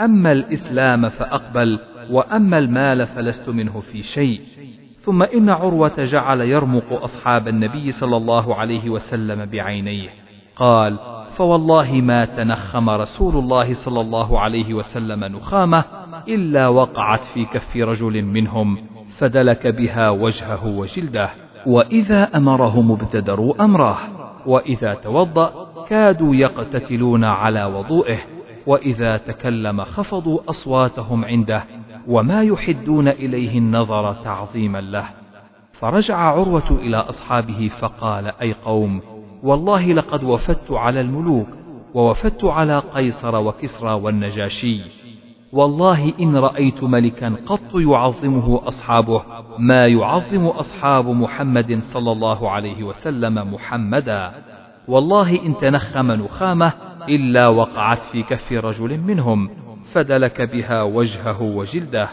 أما 0.00 0.32
الإسلام 0.32 1.08
فأقبل 1.08 1.78
وأما 2.10 2.58
المال 2.58 3.06
فلست 3.06 3.48
منه 3.48 3.80
في 3.80 4.02
شيء. 4.02 4.40
ثم 5.00 5.22
إن 5.22 5.50
عروة 5.50 6.04
جعل 6.04 6.40
يرمق 6.40 7.02
أصحاب 7.02 7.48
النبي 7.48 7.92
صلى 7.92 8.16
الله 8.16 8.54
عليه 8.54 8.90
وسلم 8.90 9.44
بعينيه. 9.44 10.08
قال 10.56 10.98
فوالله 11.36 11.92
ما 11.92 12.24
تنخم 12.24 12.90
رسول 12.90 13.36
الله 13.36 13.74
صلى 13.74 14.00
الله 14.00 14.40
عليه 14.40 14.74
وسلم 14.74 15.24
نخامة 15.24 15.84
إلا 16.28 16.68
وقعت 16.68 17.20
في 17.24 17.44
كف 17.44 17.76
رجل 17.76 18.22
منهم 18.24 18.78
فدلك 19.18 19.66
بها 19.66 20.10
وجهه 20.10 20.66
وجلده. 20.66 21.30
وإذا 21.66 22.36
أمرهم 22.36 22.92
ابتدروا 22.92 23.64
أمره 23.64 23.98
وإذا 24.46 24.94
توضأ 24.94 25.52
كادوا 25.88 26.34
يقتتلون 26.34 27.24
على 27.24 27.64
وضوئه 27.64 28.18
وإذا 28.66 29.16
تكلم 29.16 29.84
خفضوا 29.84 30.38
أصواتهم 30.48 31.24
عنده 31.24 31.64
وما 32.08 32.42
يحدون 32.42 33.08
إليه 33.08 33.58
النظر 33.58 34.14
تعظيما 34.14 34.80
له. 34.80 35.04
فرجع 35.72 36.16
عروة 36.16 36.70
إلى 36.70 36.96
أصحابه 36.96 37.70
فقال 37.80 38.32
أي 38.42 38.52
قوم 38.64 39.00
والله 39.42 39.92
لقد 39.92 40.24
وفدت 40.24 40.70
على 40.70 41.00
الملوك 41.00 41.48
ووفدت 41.94 42.44
على 42.44 42.78
قيصر 42.78 43.36
وكسرى 43.36 43.92
والنجاشي. 43.92 44.80
والله 45.52 46.12
إن 46.20 46.36
رأيت 46.36 46.84
ملكا 46.84 47.36
قط 47.46 47.74
يعظمه 47.74 48.68
أصحابه 48.68 49.22
ما 49.58 49.86
يعظم 49.86 50.46
أصحاب 50.46 51.08
محمد 51.08 51.78
صلى 51.82 52.12
الله 52.12 52.50
عليه 52.50 52.82
وسلم 52.82 53.54
محمدا. 53.54 54.32
والله 54.88 55.46
إن 55.46 55.56
تنخم 55.56 56.12
نخامة 56.12 56.72
إلا 57.08 57.48
وقعت 57.48 58.02
في 58.02 58.22
كف 58.22 58.52
رجل 58.52 59.00
منهم 59.00 59.50
فدلك 59.92 60.42
بها 60.42 60.82
وجهه 60.82 61.42
وجلده. 61.42 62.08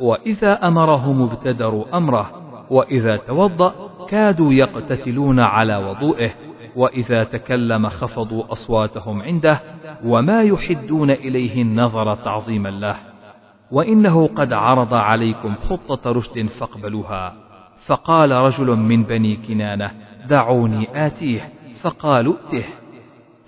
وإذا 0.00 0.52
أمرهم 0.52 1.22
ابتدروا 1.22 1.96
أمره 1.96 2.30
وإذا 2.70 3.16
توضأ 3.16 3.74
كادوا 4.08 4.52
يقتتلون 4.52 5.40
على 5.40 5.76
وضوئه. 5.76 6.30
وإذا 6.76 7.24
تكلم 7.24 7.88
خفضوا 7.88 8.52
أصواتهم 8.52 9.22
عنده 9.22 9.60
وما 10.04 10.42
يحدون 10.42 11.10
إليه 11.10 11.62
النظر 11.62 12.14
تعظيما 12.14 12.68
له. 12.68 12.96
وإنه 13.70 14.26
قد 14.26 14.52
عرض 14.52 14.94
عليكم 14.94 15.54
خطة 15.54 16.12
رشد 16.12 16.46
فاقبلوها. 16.46 17.34
فقال 17.86 18.32
رجل 18.32 18.76
من 18.76 19.02
بني 19.02 19.36
كنانة 19.36 19.90
دعوني 20.28 21.06
آتيه. 21.06 21.52
فقالوا 21.82 22.34
ائته. 22.52 22.64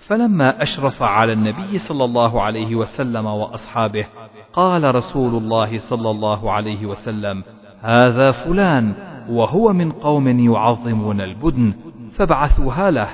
فلما 0.07 0.63
أشرف 0.63 1.03
على 1.03 1.33
النبي 1.33 1.77
صلى 1.77 2.05
الله 2.05 2.41
عليه 2.41 2.75
وسلم 2.75 3.25
وأصحابه 3.25 4.05
قال 4.53 4.95
رسول 4.95 5.35
الله 5.35 5.77
صلى 5.77 6.11
الله 6.11 6.51
عليه 6.51 6.85
وسلم 6.85 7.43
هذا 7.81 8.31
فلان 8.31 8.93
وهو 9.29 9.73
من 9.73 9.91
قوم 9.91 10.27
يعظمون 10.27 11.21
البدن 11.21 11.73
فبعثوها 12.15 12.91
له 12.91 13.09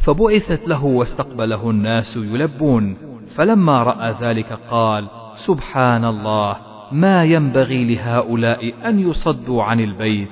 فبعثت 0.00 0.68
له 0.68 0.84
واستقبله 0.84 1.70
الناس 1.70 2.16
يلبون. 2.16 2.96
فلما 3.36 3.82
رأى 3.82 4.14
ذلك 4.20 4.58
قال 4.70 5.08
سبحان 5.34 6.04
الله 6.04 6.56
ما 6.92 7.24
ينبغي 7.24 7.94
لهؤلاء 7.94 8.74
أن 8.88 8.98
يصدوا 8.98 9.62
عن 9.62 9.80
البيت. 9.80 10.28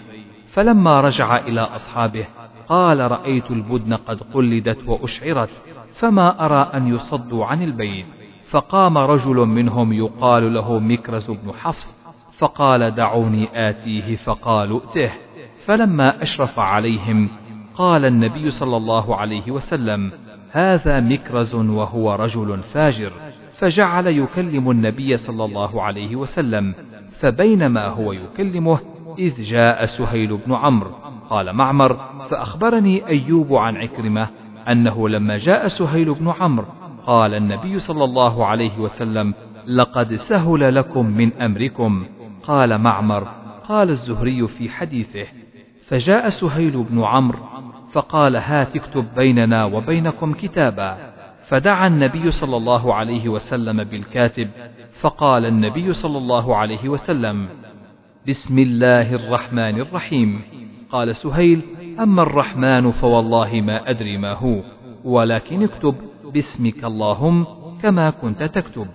فلما 0.47 1.01
رجع 1.01 1.37
إلى 1.37 1.61
أصحابه 1.61 2.27
قال 2.69 3.11
رأيت 3.11 3.51
البدن 3.51 3.95
قد 3.95 4.23
قلدت 4.35 4.79
وأشعرت 4.89 5.63
فما 5.95 6.45
أرى 6.47 6.71
أن 6.75 6.95
يصدوا 6.95 7.47
عن 7.47 7.63
البيت. 7.63 8.07
فقام 8.49 8.99
رجل 8.99 9.37
منهم 9.37 9.93
يقال 9.93 10.55
له 10.55 10.79
مكرز 10.79 11.31
بن 11.31 11.53
حفص 11.53 11.97
فقال 12.39 12.95
دعوني 12.95 13.69
آتيه 13.69 14.17
فقالوا 14.17 14.81
ائته. 14.81 15.13
فلما 15.65 16.23
أشرف 16.23 16.59
عليهم 16.59 17.29
قال 17.77 18.05
النبي 18.05 18.51
صلى 18.51 18.77
الله 18.77 19.17
عليه 19.17 19.51
وسلم 19.51 20.13
هذا 20.51 21.01
مكرز 21.01 21.55
وهو 21.55 22.15
رجل 22.15 22.63
فاجر. 22.63 23.13
فجعل 23.53 24.07
يكلم 24.07 24.71
النبي 24.71 25.17
صلى 25.17 25.45
الله 25.45 25.83
عليه 25.83 26.17
وسلم 26.17 26.75
فبينما 27.19 27.87
هو 27.89 28.13
يكلمه 28.13 28.79
إذ 29.19 29.43
جاء 29.43 29.85
سهيل 29.85 30.37
بن 30.47 30.55
عمرو. 30.55 30.91
قال 31.31 31.53
معمر 31.53 31.95
فأخبرني 32.31 33.07
أيوب 33.07 33.55
عن 33.55 33.77
عكرمة 33.77 34.29
أنه 34.69 35.09
لما 35.09 35.37
جاء 35.37 35.67
سهيل 35.67 36.15
بن 36.15 36.33
عمرو 36.41 36.67
قال 37.07 37.35
النبي 37.35 37.79
صلى 37.79 38.05
الله 38.05 38.47
عليه 38.47 38.79
وسلم 38.79 39.35
لقد 39.67 40.15
سهل 40.15 40.75
لكم 40.75 41.07
من 41.07 41.33
أمركم. 41.33 42.07
قال 42.43 42.79
معمر 42.79 43.29
قال 43.69 43.91
الزهري 43.91 44.49
في 44.49 44.69
حديثه 44.69 45.27
فجاء 45.87 46.29
سهيل 46.29 46.83
بن 46.91 47.05
عمرو 47.05 47.39
فقال 47.97 48.37
هات 48.37 48.77
اكتب 48.77 49.07
بيننا 49.17 49.65
وبينكم 49.65 50.33
كتابا. 50.33 50.97
فدعا 51.49 51.87
النبي 51.87 52.31
صلى 52.31 52.57
الله 52.57 52.95
عليه 52.95 53.29
وسلم 53.29 53.85
بالكاتب 53.85 54.49
فقال 55.01 55.47
النبي 55.47 55.93
صلى 55.93 56.19
الله 56.19 56.57
عليه 56.57 56.89
وسلم 56.89 57.49
بسم 58.29 58.59
الله 58.59 59.15
الرحمن 59.15 59.81
الرحيم. 59.81 60.41
قال 60.91 61.17
سهيل 61.17 61.61
أما 62.01 62.23
الرحمن 62.23 62.91
فوالله 62.91 63.61
ما 63.61 63.91
أدري 63.91 64.19
ما 64.19 64.33
هو 64.33 64.61
ولكن 65.05 65.63
اكتب 65.63 65.95
باسمك 66.35 66.85
اللهم 66.85 67.47
كما 67.83 68.11
كنت 68.11 68.43
تكتب. 68.43 68.87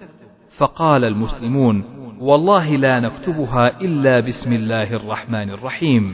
فقال 0.58 1.06
المسلمون 1.06 1.84
والله 2.20 2.76
لا 2.76 3.00
نكتبها 3.00 3.82
إلا 3.82 4.20
بسم 4.20 4.54
الله 4.54 4.94
الرحمن 4.94 5.50
الرحيم. 5.50 6.14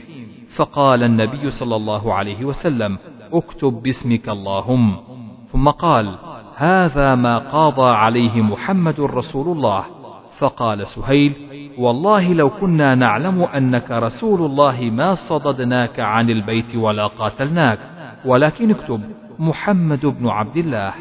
فقال 0.58 1.04
النبي 1.04 1.50
صلى 1.50 1.76
الله 1.76 2.14
عليه 2.14 2.46
وسلم 2.46 2.98
اكتب 3.34 3.74
باسمك 3.84 4.30
اللهم. 4.30 4.96
ثم 5.52 5.70
قال 5.70 6.18
هذا 6.56 7.16
ما 7.16 7.38
قاضى 7.38 7.90
عليه 7.90 8.42
محمد 8.42 9.00
رسول 9.00 9.58
الله. 9.58 9.84
فقال 10.38 10.88
سهيل 10.88 11.34
والله 11.78 12.34
لو 12.34 12.50
كنا 12.50 12.96
نعلم 12.96 13.42
أنك 13.44 13.92
رسول 13.92 14.42
الله 14.46 14.78
ما 14.82 15.14
صددناك 15.14 16.00
عن 16.00 16.30
البيت 16.30 16.76
ولا 16.76 17.08
قاتلناك 17.08 17.80
ولكن 18.26 18.72
اكتب 18.72 19.02
محمد 19.40 20.06
بن 20.06 20.28
عبد 20.28 20.58
الله. 20.58 20.94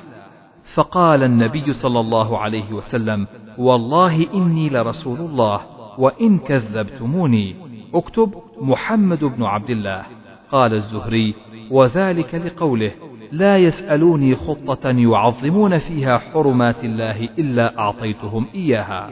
فقال 0.75 1.23
النبي 1.23 1.73
صلى 1.73 2.01
الله 2.01 2.38
عليه 2.38 2.73
وسلم 2.73 3.27
والله 3.59 4.27
إني 4.35 4.69
لرسول 4.69 5.21
الله 5.21 5.61
وإن 5.99 6.38
كذبتموني. 6.38 7.57
اكتب 7.95 8.35
محمد 8.61 9.25
بن 9.25 9.42
عبد 9.42 9.71
الله. 9.71 10.03
قال 10.51 10.75
الزهري 10.75 11.35
وذلك 11.71 12.35
لقوله 12.35 12.92
لا 13.33 13.59
يسألوني 13.59 14.35
خطة 14.37 14.90
يعظمون 14.90 15.79
فيها 15.79 16.19
حرمات 16.19 16.85
الله 16.85 17.29
إلا 17.38 17.79
أعطيتهم 17.79 18.47
إياها. 18.55 19.11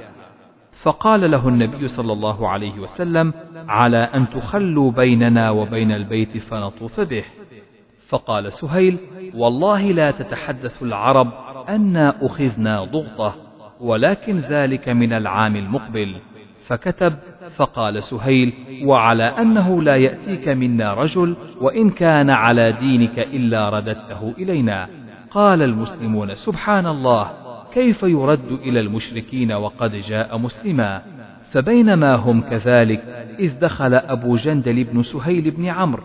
فقال 0.82 1.30
له 1.30 1.48
النبي 1.48 1.88
صلى 1.88 2.12
الله 2.12 2.48
عليه 2.48 2.78
وسلم 2.78 3.32
على 3.68 3.96
أن 3.96 4.30
تخلوا 4.30 4.90
بيننا 4.90 5.50
وبين 5.50 5.92
البيت 5.92 6.36
فنطوف 6.38 7.00
به. 7.00 7.24
فقال 8.08 8.52
سهيل 8.52 8.98
والله 9.34 9.92
لا 9.92 10.10
تتحدث 10.10 10.82
العرب 10.82 11.32
أنا 11.68 12.26
أخذنا 12.26 12.84
ضغطة 12.84 13.34
ولكن 13.80 14.38
ذلك 14.38 14.88
من 14.88 15.12
العام 15.12 15.56
المقبل. 15.56 16.16
فكتب 16.66 17.14
فقال 17.56 18.02
سهيل 18.02 18.52
وعلى 18.84 19.24
أنه 19.24 19.82
لا 19.82 19.96
يأتيك 19.96 20.48
منا 20.48 20.94
رجل 20.94 21.36
وإن 21.60 21.90
كان 21.90 22.30
على 22.30 22.72
دينك 22.72 23.18
إلا 23.18 23.68
رددته 23.68 24.34
إلينا. 24.38 24.88
قال 25.30 25.62
المسلمون 25.62 26.34
سبحان 26.34 26.86
الله 26.86 27.30
كيف 27.74 28.02
يرد 28.02 28.58
إلى 28.62 28.80
المشركين 28.80 29.52
وقد 29.52 29.92
جاء 29.92 30.38
مسلما؟ 30.38 31.02
فبينما 31.50 32.14
هم 32.14 32.40
كذلك 32.40 33.26
إذ 33.38 33.58
دخل 33.58 33.94
أبو 33.94 34.36
جندل 34.36 34.84
بن 34.84 35.02
سهيل 35.02 35.50
بن 35.50 35.66
عمرو 35.66 36.02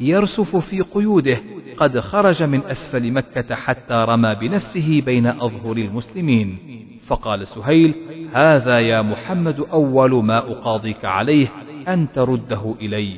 يرسف 0.00 0.56
في 0.56 0.80
قيوده 0.80 1.40
قد 1.76 1.98
خرج 2.00 2.42
من 2.42 2.62
أسفل 2.64 3.12
مكة 3.12 3.54
حتى 3.54 3.94
رمى 4.08 4.34
بنفسه 4.34 5.02
بين 5.06 5.26
أظهر 5.26 5.76
المسلمين. 5.76 6.58
فقال 7.06 7.46
سهيل 7.46 7.94
هذا 8.32 8.80
يا 8.80 9.02
محمد 9.02 9.60
أول 9.60 10.24
ما 10.24 10.38
أقاضيك 10.38 11.04
عليه 11.04 11.48
أن 11.88 12.12
ترده 12.12 12.74
إلي. 12.80 13.16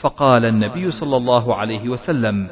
فقال 0.00 0.44
النبي 0.44 0.90
صلى 0.90 1.16
الله 1.16 1.54
عليه 1.54 1.88
وسلم 1.88 2.48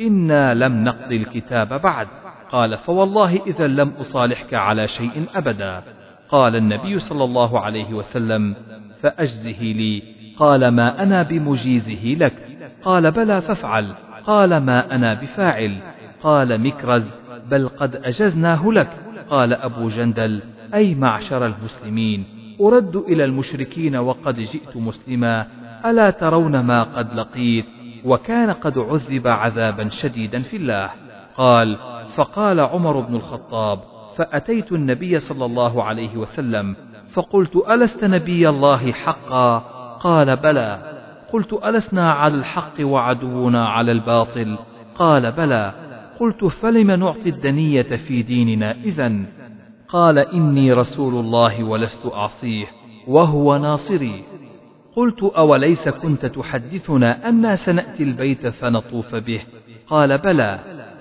إنا 0.00 0.54
لم 0.54 0.84
نقض 0.84 1.12
الكتاب 1.12 1.80
بعد. 1.82 2.08
قال 2.50 2.76
فوالله 2.76 3.40
إذا 3.46 3.66
لم 3.66 3.88
أصالحك 3.88 4.54
على 4.54 4.88
شيء 4.88 5.24
أبدا. 5.34 5.82
قال 6.28 6.56
النبي 6.56 6.98
صلى 6.98 7.24
الله 7.24 7.60
عليه 7.60 7.94
وسلم 7.94 8.54
فأجزه 9.00 9.62
لي. 9.62 10.02
قال 10.36 10.68
ما 10.68 11.02
أنا 11.02 11.22
بمجيزه 11.22 12.04
لك 12.04 12.51
قال 12.84 13.10
بلى 13.10 13.40
فافعل. 13.42 13.94
قال 14.26 14.56
ما 14.56 14.94
أنا 14.94 15.14
بفاعل. 15.14 15.78
قال 16.22 16.60
مكرز 16.60 17.10
بل 17.50 17.68
قد 17.68 17.96
أجزناه 17.96 18.68
لك. 18.68 18.90
قال 19.30 19.52
أبو 19.52 19.88
جندل 19.88 20.42
أي 20.74 20.94
معشر 20.94 21.46
المسلمين. 21.46 22.24
أرد 22.60 22.96
إلى 22.96 23.24
المشركين 23.24 23.96
وقد 23.96 24.40
جئت 24.40 24.76
مسلما. 24.76 25.46
ألا 25.86 26.10
ترون 26.10 26.60
ما 26.60 26.82
قد 26.82 27.14
لقيت؟ 27.14 27.66
وكان 28.04 28.50
قد 28.50 28.78
عذب 28.78 29.28
عذابا 29.28 29.88
شديدا 29.88 30.42
في 30.42 30.56
الله. 30.56 30.90
قال 31.36 31.76
فقال 32.14 32.60
عمر 32.60 33.00
بن 33.00 33.14
الخطاب 33.14 33.78
فأتيت 34.16 34.72
النبي 34.72 35.18
صلى 35.18 35.44
الله 35.44 35.84
عليه 35.84 36.16
وسلم. 36.16 36.76
فقلت 37.12 37.56
ألست 37.56 38.04
نبي 38.04 38.48
الله 38.48 38.92
حقا؟ 38.92 39.58
قال 40.00 40.36
بلى. 40.36 40.91
قلت 41.32 41.52
ألسنا 41.52 42.12
على 42.12 42.34
الحق 42.34 42.80
وعدونا 42.80 43.68
على 43.68 43.92
الباطل 43.92 44.58
قال 44.94 45.32
بلى 45.32 45.72
قلت 46.20 46.44
فلم 46.44 46.90
نعطي 46.90 47.28
الدنية 47.28 47.82
في 47.82 48.22
ديننا 48.22 48.72
إذا 48.84 49.12
قال 49.88 50.18
إني 50.18 50.72
رسول 50.72 51.14
الله 51.14 51.64
ولست 51.64 52.06
أعصيه 52.06 52.66
وهو 53.08 53.56
ناصري 53.56 54.22
قلت 54.96 55.22
أوليس 55.22 55.88
كنت 55.88 56.26
تحدثنا 56.26 57.28
أنا 57.28 57.56
سنأتي 57.56 58.02
البيت 58.02 58.46
فنطوف 58.46 59.14
به 59.14 59.40
قال 59.86 60.18
بلى 60.18 60.58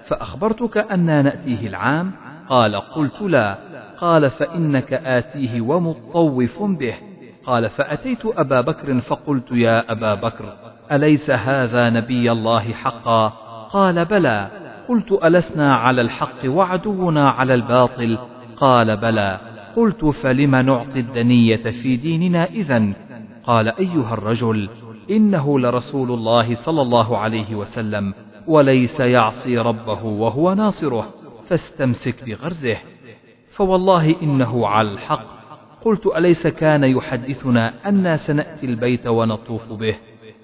فأخبرتك 0.08 0.78
أنا 0.78 1.22
نأتيه 1.22 1.68
العام 1.68 2.12
قال 2.50 2.76
قلت 2.76 3.22
لا 3.22 3.58
قال 3.98 4.30
فإنك 4.30 4.94
آتيه 4.94 5.62
ومطوف 5.62 6.64
به 6.64 6.94
قال 7.46 7.70
فأتيت 7.70 8.26
أبا 8.26 8.62
بكر 8.62 9.00
فقلت 9.00 9.52
يا 9.52 9.92
أبا 9.92 10.16
بكر 10.16 10.54
أليس 10.92 11.32
هذا 11.32 11.90
نبي 11.90 12.32
الله 12.32 12.74
حقا؟ 12.74 13.28
قال 13.74 14.06
بلى. 14.06 14.52
قلت 14.90 15.12
ألسنا 15.12 15.76
على 15.76 16.02
الحق 16.02 16.46
وعدونا 16.46 17.30
على 17.30 17.54
الباطل؟ 17.54 18.18
قال 18.58 18.98
بلى. 18.98 19.40
قلت 19.76 20.06
فلم 20.06 20.56
نعطي 20.56 21.00
الدنية 21.00 21.72
في 21.72 21.96
ديننا 21.96 22.46
إذا 22.46 22.94
قال 23.44 23.68
أيها 23.80 24.14
الرجل 24.14 24.70
إنه 25.10 25.60
لرسول 25.60 26.12
الله 26.12 26.56
صلى 26.56 26.82
الله 26.82 27.18
عليه 27.18 27.56
وسلم 27.56 28.14
وليس 28.48 29.00
يعصي 29.00 29.58
ربه 29.58 30.06
وهو 30.06 30.54
ناصره 30.54 31.10
فاستمسك 31.50 32.24
بغرزه. 32.24 32.78
فوالله 33.52 34.16
إنه 34.22 34.68
على 34.68 34.92
الحق. 34.92 35.41
قلت 35.82 36.08
أليس 36.08 36.48
كان 36.48 36.84
يحدثنا 36.84 37.74
أنا 37.86 38.18
سنأتي 38.18 38.66
البيت 38.66 39.08
ونطوف 39.08 39.74
به؟ 39.74 39.96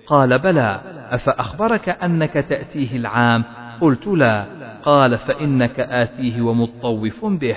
قال 0.08 0.39
بلى 0.39 0.82
أفأخبرك 1.10 1.89
أنك 1.89 2.34
تأتيه 2.34 2.95
العام؟ 2.95 3.43
قلت 3.82 4.08
لا 4.08 4.45
قال 4.84 5.17
فإنك 5.17 5.80
آتيه 5.80 6.41
ومطوف 6.41 7.26
به. 7.26 7.56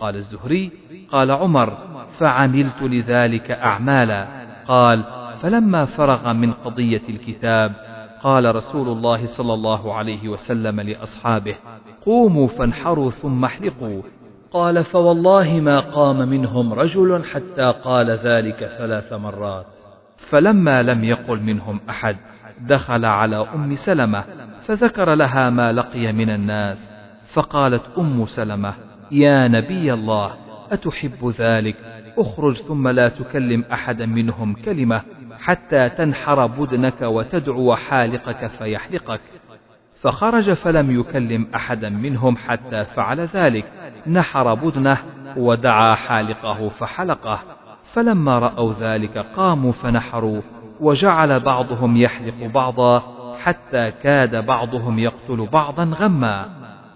قال 0.00 0.16
الزهري 0.16 0.70
قال 1.12 1.30
عمر 1.30 1.78
فعملت 2.18 2.82
لذلك 2.82 3.50
أعمالا. 3.50 4.26
قال 4.68 5.04
فلما 5.42 5.84
فرغ 5.84 6.32
من 6.32 6.52
قضية 6.52 7.02
الكتاب 7.08 7.72
قال 8.22 8.54
رسول 8.54 8.88
الله 8.88 9.26
صلى 9.26 9.54
الله 9.54 9.94
عليه 9.94 10.28
وسلم 10.28 10.80
لأصحابه 10.80 11.54
قوموا 12.06 12.48
فانحروا 12.48 13.10
ثم 13.10 13.44
احلقوا. 13.44 14.02
قال 14.56 14.84
فوالله 14.84 15.60
ما 15.60 15.80
قام 15.80 16.28
منهم 16.28 16.72
رجل 16.72 17.24
حتى 17.24 17.74
قال 17.84 18.10
ذلك 18.10 18.70
ثلاث 18.78 19.12
مرات. 19.12 19.66
فلما 20.16 20.82
لم 20.82 21.04
يقل 21.04 21.40
منهم 21.40 21.80
أحد 21.90 22.16
دخل 22.60 23.04
على 23.04 23.36
أم 23.54 23.74
سلمة 23.74 24.24
فذكر 24.66 25.14
لها 25.14 25.50
ما 25.50 25.72
لقي 25.72 26.12
من 26.12 26.30
الناس. 26.30 26.90
فقالت 27.32 27.82
أم 27.98 28.24
سلمة 28.24 28.74
يا 29.10 29.48
نبي 29.48 29.92
الله 29.92 30.30
أتحب 30.72 31.34
ذلك؟ 31.38 31.76
اخرج 32.18 32.54
ثم 32.54 32.88
لا 32.88 33.08
تكلم 33.08 33.64
أحدا 33.72 34.06
منهم 34.06 34.54
كلمة 34.54 35.02
حتى 35.38 35.88
تنحر 35.88 36.46
بدنك 36.46 37.02
وتدعو 37.02 37.74
حالقك 37.74 38.46
فيحلقك. 38.46 39.20
فخرج 40.02 40.52
فلم 40.52 41.00
يكلم 41.00 41.46
أحدا 41.54 41.88
منهم 41.88 42.36
حتى 42.36 42.84
فعل 42.84 43.20
ذلك. 43.20 43.64
نحر 44.08 44.54
بدنه 44.54 44.98
ودعا 45.36 45.94
حالقه 45.94 46.68
فحلقه 46.68 47.38
فلما 47.84 48.38
رأوا 48.38 48.72
ذلك 48.80 49.18
قاموا 49.18 49.72
فنحروا 49.72 50.40
وجعل 50.80 51.40
بعضهم 51.40 51.96
يحلق 51.96 52.46
بعضا 52.54 53.02
حتى 53.42 53.90
كاد 54.02 54.46
بعضهم 54.46 54.98
يقتل 54.98 55.48
بعضا 55.52 55.84
غما. 55.84 56.46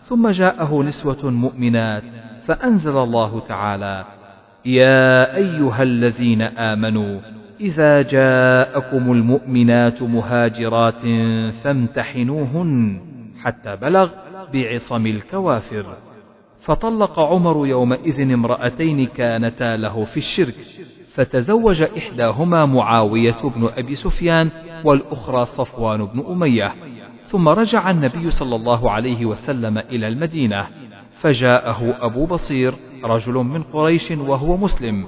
ثم 0.03 0.29
جاءه 0.29 0.83
نسوة 0.83 1.31
مؤمنات 1.31 2.03
فأنزل 2.47 2.97
الله 2.97 3.41
تعالى 3.49 4.05
يا 4.65 5.37
أيها 5.37 5.83
الذين 5.83 6.43
آمنوا 6.43 7.21
إذا 7.61 8.03
جاءكم 8.03 9.13
المؤمنات 9.13 10.03
مهاجرات 10.03 11.01
فامتحنوهن 11.63 13.01
حتى 13.43 13.77
بلغ 13.77 14.11
بعصم 14.53 15.07
الكوافر. 15.07 15.87
فطلق 16.61 17.21
عمر 17.21 17.67
يومئذ 17.67 18.21
امرأتين 18.21 19.07
كانتا 19.07 19.77
له 19.77 20.05
في 20.05 20.17
الشرك 20.17 20.55
فتزوج 21.15 21.83
إحداهما 21.83 22.67
معاوية 22.67 23.37
بن 23.43 23.69
أبي 23.77 23.95
سفيان 23.95 24.51
والأخرى 24.85 25.45
صفوان 25.45 26.05
بن 26.05 26.25
أمية 26.29 26.75
ثم 27.25 27.49
رجع 27.49 27.91
النبي 27.91 28.31
صلى 28.31 28.57
الله 28.57 28.91
عليه 28.91 29.27
وسلم 29.27 29.79
إلى 29.79 30.09
المدينة 30.09 30.67
فجاءه 31.21 31.97
أبو 32.01 32.27
بصير 32.27 32.75
رجل 33.05 33.35
من 33.35 33.63
قريش 33.63 34.11
وهو 34.11 34.57
مسلم 34.57 35.07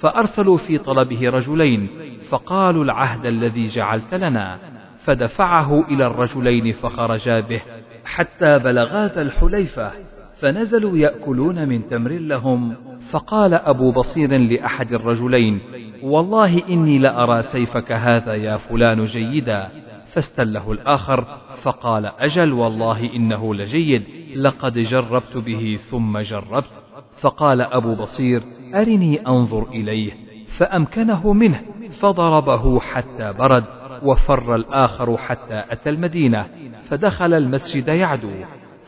فأرسلوا 0.00 0.56
في 0.56 0.78
طلبه 0.78 1.30
رجلين 1.30 1.88
فقالوا 2.28 2.84
العهد 2.84 3.26
الذي 3.26 3.66
جعلت 3.66 4.14
لنا 4.14 4.58
فدفعه 5.04 5.84
إلى 5.88 6.06
الرجلين 6.06 6.72
فخرجا 6.72 7.40
به 7.40 7.62
حتى 8.04 8.58
بلغا 8.58 9.06
ذا 9.08 9.22
الحليفة. 9.22 9.92
فنزلوا 10.36 10.98
يأكلون 10.98 11.68
من 11.68 11.86
تمر 11.86 12.10
لهم. 12.10 12.74
فقال 13.10 13.54
أبو 13.54 13.92
بصير 13.92 14.36
لأحد 14.36 14.92
الرجلين 14.92 15.60
والله 16.02 16.62
إني 16.68 16.98
لأرى 16.98 17.42
سيفك 17.42 17.92
هذا 17.92 18.34
يا 18.34 18.56
فلان 18.56 19.04
جيدا. 19.04 19.68
فاستله 20.12 20.72
الآخر 20.72 21.24
فقال 21.62 22.06
أجل 22.06 22.52
والله 22.52 23.14
إنه 23.14 23.54
لجيد 23.54 24.02
لقد 24.36 24.78
جربت 24.78 25.36
به 25.36 25.78
ثم 25.90 26.18
جربت. 26.18 26.82
فقال 27.20 27.60
أبو 27.60 27.94
بصير 27.94 28.42
أرني 28.74 29.26
أنظر 29.26 29.68
إليه. 29.68 30.12
فأمكنه 30.56 31.32
منه 31.32 31.60
فضربه 32.00 32.80
حتى 32.80 33.32
برد 33.32 33.64
وفر 34.02 34.54
الآخر 34.54 35.16
حتى 35.16 35.64
أتى 35.70 35.90
المدينة 35.90 36.46
فدخل 36.88 37.34
المسجد 37.34 37.88
يعدو. 37.88 38.30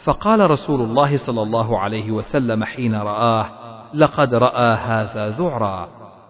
فقال 0.07 0.51
رسول 0.51 0.81
الله 0.81 1.17
صلى 1.17 1.43
الله 1.43 1.79
عليه 1.79 2.11
وسلم 2.11 2.65
حين 2.65 2.95
رآه 2.95 3.47
لقد 3.95 4.35
رأى 4.35 4.77
هذا 4.77 5.29
ذعرا. 5.31 5.89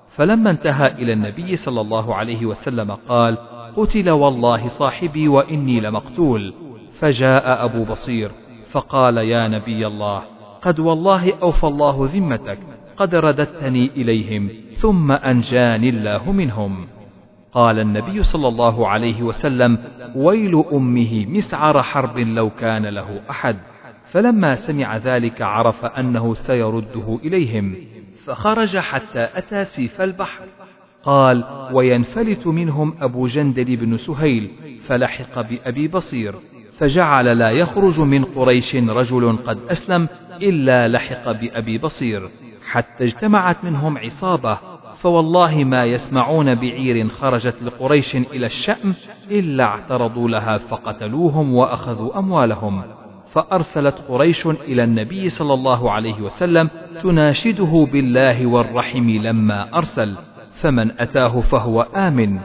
فلما 0.08 0.50
انتهى 0.50 0.86
إلى 0.86 1.12
النبي 1.12 1.56
صلى 1.56 1.80
الله 1.80 2.14
عليه 2.14 2.46
وسلم 2.46 2.90
قال 3.08 3.38
قتل 3.76 4.10
والله 4.10 4.68
صاحبي 4.68 5.28
وإني 5.28 5.80
لمقتول. 5.80 6.54
فجاء 6.98 7.64
أبو 7.64 7.84
بصير 7.84 8.30
فقال 8.70 9.16
يا 9.16 9.48
نبي 9.48 9.86
الله 9.86 10.22
قد 10.62 10.80
والله 10.80 11.32
أوفى 11.42 11.66
الله 11.66 12.10
ذمتك 12.14 12.58
قد 12.96 13.14
رددتني 13.14 13.90
إليهم 13.96 14.50
ثم 14.72 15.12
أنجاني 15.12 15.88
الله 15.88 16.32
منهم. 16.32 16.86
قال 17.56 17.78
النبي 17.78 18.22
صلى 18.22 18.48
الله 18.48 18.88
عليه 18.88 19.22
وسلم 19.22 19.78
ويل 20.14 20.64
أمه 20.72 21.26
مسعر 21.26 21.82
حرب 21.82 22.18
لو 22.18 22.50
كان 22.50 22.86
له 22.86 23.20
أحد. 23.30 23.56
فلما 24.10 24.54
سمع 24.54 24.96
ذلك 24.96 25.42
عرف 25.42 25.84
أنه 25.84 26.34
سيرده 26.34 27.18
إليهم 27.24 27.74
فخرج 28.24 28.76
حتى 28.76 29.28
أتى 29.34 29.64
سيف 29.64 30.00
البحر. 30.00 30.44
قال 31.02 31.44
وينفلت 31.72 32.46
منهم 32.46 32.94
أبو 33.00 33.26
جندل 33.26 33.76
بن 33.76 33.96
سهيل 33.96 34.50
فلحق 34.80 35.40
بأبي 35.40 35.88
بصير 35.88 36.34
فجعل 36.78 37.38
لا 37.38 37.50
يخرج 37.50 38.00
من 38.00 38.24
قريش 38.24 38.76
رجل 38.76 39.36
قد 39.46 39.58
أسلم 39.70 40.08
إلا 40.42 40.88
لحق 40.88 41.32
بأبي 41.32 41.78
بصير 41.78 42.28
حتى 42.70 43.04
اجتمعت 43.04 43.64
منهم 43.64 43.98
عصابة. 43.98 44.75
فوالله 44.98 45.64
ما 45.64 45.84
يسمعون 45.84 46.54
بعير 46.54 47.08
خرجت 47.08 47.62
لقريش 47.62 48.16
إلى 48.16 48.46
الشأم 48.46 48.94
إلا 49.30 49.64
اعترضوا 49.64 50.28
لها 50.28 50.58
فقتلوهم 50.58 51.54
وأخذوا 51.54 52.18
أموالهم. 52.18 52.82
فأرسلت 53.32 53.94
قريش 54.08 54.46
إلى 54.46 54.84
النبي 54.84 55.28
صلى 55.28 55.54
الله 55.54 55.90
عليه 55.90 56.20
وسلم 56.20 56.70
تناشده 57.02 57.88
بالله 57.92 58.46
والرحم 58.46 59.10
لما 59.10 59.76
أرسل 59.76 60.16
فمن 60.52 61.00
أتاه 61.00 61.40
فهو 61.40 61.80
آمن. 61.80 62.38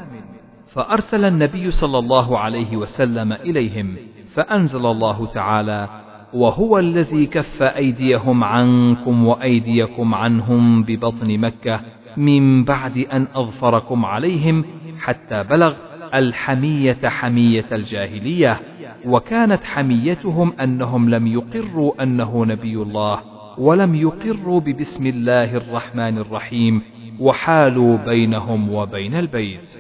فأرسل 0.68 1.26
النبي 1.26 1.72
صلى 1.72 2.00
الله 2.00 2.40
عليه 2.40 2.78
وسلم 2.78 3.34
إليهم 3.34 3.96
فأنزل 4.34 4.86
الله 4.86 5.26
تعالى 5.26 5.90
وهو 6.34 6.80
الذي 6.80 7.26
كف 7.26 7.62
أيديهم 7.62 8.44
عنكم 8.44 9.26
وأيديكم 9.28 10.16
عنهم 10.16 10.84
ببطن 10.84 11.40
مكة 11.40 11.82
من 12.18 12.64
بعد 12.64 12.98
أن 12.98 13.28
أظفركم 13.36 14.06
عليهم 14.06 14.66
حتى 15.00 15.44
بلغ 15.44 15.74
الحمية 16.14 16.98
حمية 17.06 17.66
الجاهلية 17.72 18.60
وكانت 19.06 19.64
حميتهم 19.64 20.54
أنهم 20.62 21.10
لم 21.10 21.28
يقروا 21.28 22.04
أنه 22.04 22.46
نبي 22.46 22.76
الله 22.76 23.22
ولم 23.58 23.96
يقروا 23.96 24.60
ببسم 24.60 25.06
الله 25.06 25.58
الرحمن 25.58 26.18
الرحيم 26.18 26.82
وحالوا 27.20 27.98
بينهم 27.98 28.74
وبين 28.74 29.16
البيت. 29.16 29.78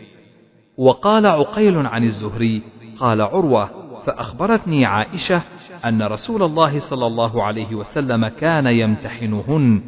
وقال 0.78 1.26
عقيل 1.26 1.88
عن 1.88 2.04
الزهري 2.04 2.62
قال 3.00 3.22
عروة 3.22 3.70
فأخبرتني 4.06 4.86
عائشة 4.86 5.42
أن 5.86 6.02
رسول 6.04 6.44
الله 6.44 6.80
صلى 6.80 7.08
الله 7.08 7.44
عليه 7.44 7.76
وسلم 7.76 8.28
كان 8.28 8.68
يمتحنهن 8.68 9.82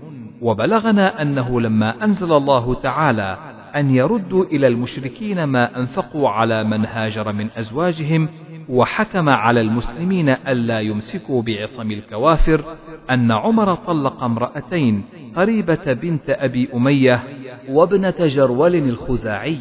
وبلغنا 0.43 1.21
أنه 1.21 1.61
لما 1.61 2.03
أنزل 2.03 2.33
الله 2.33 2.73
تعالى 2.73 3.37
أن 3.75 3.95
يردوا 3.95 4.45
إلى 4.45 4.67
المشركين 4.67 5.43
ما 5.43 5.79
أنفقوا 5.79 6.29
على 6.29 6.63
من 6.63 6.85
هاجر 6.85 7.31
من 7.31 7.49
أزواجهم 7.57 8.29
وحكم 8.69 9.29
على 9.29 9.61
المسلمين 9.61 10.29
ألا 10.29 10.79
يمسكوا 10.79 11.41
بعصم 11.41 11.91
الكوافر 11.91 12.63
أن 13.09 13.31
عمر 13.31 13.75
طلق 13.75 14.23
امرأتين 14.23 15.03
قريبة 15.35 15.93
بنت 15.93 16.29
أبي 16.29 16.69
أمية 16.73 17.23
وابنة 17.69 18.15
جرول 18.19 18.75
الخزاعي 18.75 19.57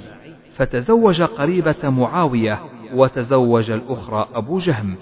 فتزوج 0.54 1.22
قريبة 1.22 1.90
معاوية 1.90 2.58
وتزوج 2.94 3.70
الأخرى 3.70 4.28
أبو 4.34 4.58
جهم. 4.58 4.94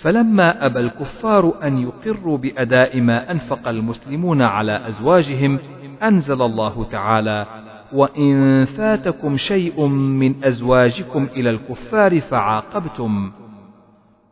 فلما 0.00 0.66
أبى 0.66 0.80
الكفار 0.80 1.54
أن 1.62 1.78
يقروا 1.78 2.38
بأداء 2.38 3.00
ما 3.00 3.30
أنفق 3.30 3.68
المسلمون 3.68 4.42
على 4.42 4.88
أزواجهم 4.88 5.58
أنزل 6.02 6.42
الله 6.42 6.84
تعالى 6.84 7.46
وإن 7.92 8.64
فاتكم 8.64 9.36
شيء 9.36 9.86
من 9.86 10.44
أزواجكم 10.44 11.28
إلى 11.36 11.50
الكفار 11.50 12.20
فعاقبتم 12.20 13.32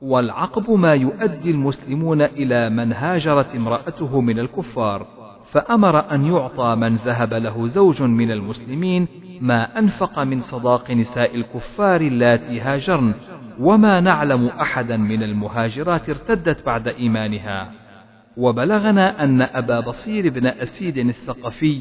والعقب 0.02 0.70
ما 0.70 0.94
يؤدي 0.94 1.50
المسلمون 1.50 2.22
إلى 2.22 2.70
من 2.70 2.92
هاجرت 2.92 3.54
امرأته 3.54 4.20
من 4.20 4.38
الكفار 4.38 5.06
فأمر 5.52 6.14
أن 6.14 6.24
يعطى 6.26 6.74
من 6.74 6.96
ذهب 6.96 7.34
له 7.34 7.66
زوج 7.66 8.02
من 8.02 8.30
المسلمين 8.30 9.08
ما 9.40 9.78
أنفق 9.78 10.18
من 10.18 10.40
صداق 10.40 10.90
نساء 10.90 11.34
الكفار 11.34 12.00
اللاتي 12.00 12.60
هاجرن. 12.60 13.14
وما 13.60 14.00
نعلم 14.00 14.46
أحدا 14.46 14.96
من 14.96 15.22
المهاجرات 15.22 16.08
ارتدت 16.08 16.66
بعد 16.66 16.88
إيمانها. 16.88 17.72
وبلغنا 18.36 19.24
أن 19.24 19.42
أبا 19.42 19.80
بصير 19.80 20.30
بن 20.30 20.46
أسيد 20.46 20.98
الثقفي 20.98 21.80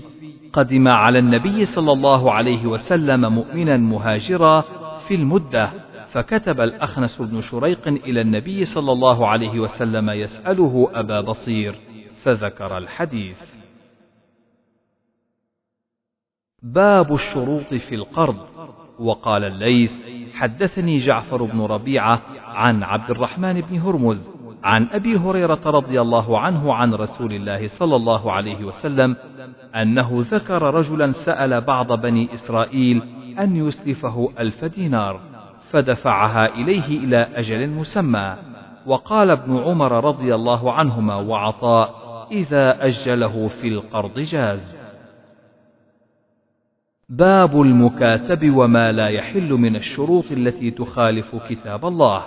قدم 0.53 0.87
على 0.87 1.19
النبي 1.19 1.65
صلى 1.65 1.91
الله 1.91 2.31
عليه 2.33 2.65
وسلم 2.65 3.33
مؤمنا 3.33 3.77
مهاجرا 3.77 4.61
في 5.07 5.15
المدة 5.15 5.69
فكتب 6.07 6.61
الأخنس 6.61 7.21
بن 7.21 7.41
شريق 7.41 7.87
إلى 7.87 8.21
النبي 8.21 8.65
صلى 8.65 8.91
الله 8.91 9.27
عليه 9.27 9.59
وسلم 9.59 10.09
يسأله 10.09 10.89
أبا 10.93 11.21
بصير 11.21 11.75
فذكر 12.23 12.77
الحديث. 12.77 13.41
باب 16.63 17.13
الشروط 17.13 17.73
في 17.73 17.95
القرض 17.95 18.37
وقال 18.99 19.43
الليث 19.43 19.91
حدثني 20.35 20.97
جعفر 20.97 21.43
بن 21.43 21.61
ربيعة 21.61 22.21
عن 22.47 22.83
عبد 22.83 23.09
الرحمن 23.09 23.61
بن 23.61 23.79
هرمز 23.79 24.29
عن 24.63 24.87
أبي 24.91 25.17
هريرة 25.17 25.59
رضي 25.65 26.01
الله 26.01 26.39
عنه 26.39 26.73
عن 26.73 26.93
رسول 26.93 27.33
الله 27.33 27.67
صلى 27.67 27.95
الله 27.95 28.31
عليه 28.31 28.65
وسلم 28.65 29.15
أنه 29.75 30.09
ذكر 30.13 30.73
رجلا 30.73 31.11
سأل 31.11 31.61
بعض 31.61 32.01
بني 32.01 32.33
إسرائيل 32.33 33.01
أن 33.39 33.55
يسلفه 33.55 34.29
ألف 34.39 34.65
دينار 34.65 35.19
فدفعها 35.71 36.45
إليه 36.45 36.87
إلى 36.87 37.27
أجل 37.35 37.69
مسمى. 37.69 38.35
وقال 38.85 39.29
ابن 39.29 39.57
عمر 39.57 40.03
رضي 40.03 40.35
الله 40.35 40.71
عنهما 40.71 41.15
وعطاء 41.15 41.95
إذا 42.31 42.85
أجله 42.85 43.47
في 43.47 43.67
القرض 43.67 44.19
جاز. 44.19 44.74
باب 47.09 47.61
المكاتب 47.61 48.55
وما 48.55 48.91
لا 48.91 49.07
يحل 49.07 49.53
من 49.53 49.75
الشروط 49.75 50.31
التي 50.31 50.71
تخالف 50.71 51.35
كتاب 51.49 51.85
الله. 51.85 52.23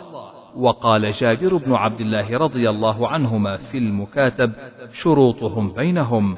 وقال 0.57 1.13
جابر 1.13 1.57
بن 1.57 1.75
عبد 1.75 2.01
الله 2.01 2.39
رضي 2.39 2.71
الله 2.71 3.09
عنهما 3.09 3.57
في 3.57 3.79
المكاتب 3.79 4.53
شروطهم 4.93 5.73
بينهم. 5.73 6.37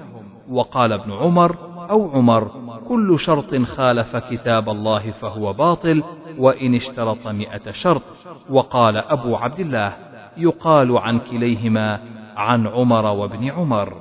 وقال 0.51 0.93
ابن 0.93 1.12
عمر 1.12 1.57
أو 1.91 2.11
عمر 2.11 2.51
كل 2.88 3.18
شرط 3.18 3.55
خالف 3.57 4.16
كتاب 4.16 4.68
الله 4.68 5.11
فهو 5.11 5.53
باطل 5.53 6.03
وإن 6.38 6.74
اشترط 6.74 7.26
مئة 7.28 7.70
شرط. 7.70 8.03
وقال 8.51 8.97
أبو 8.97 9.36
عبد 9.36 9.61
الله 9.61 9.97
يقال 10.36 10.99
عن 10.99 11.18
كليهما 11.18 12.01
عن 12.36 12.66
عمر 12.66 13.07
وابن 13.07 13.51
عمر. 13.51 13.95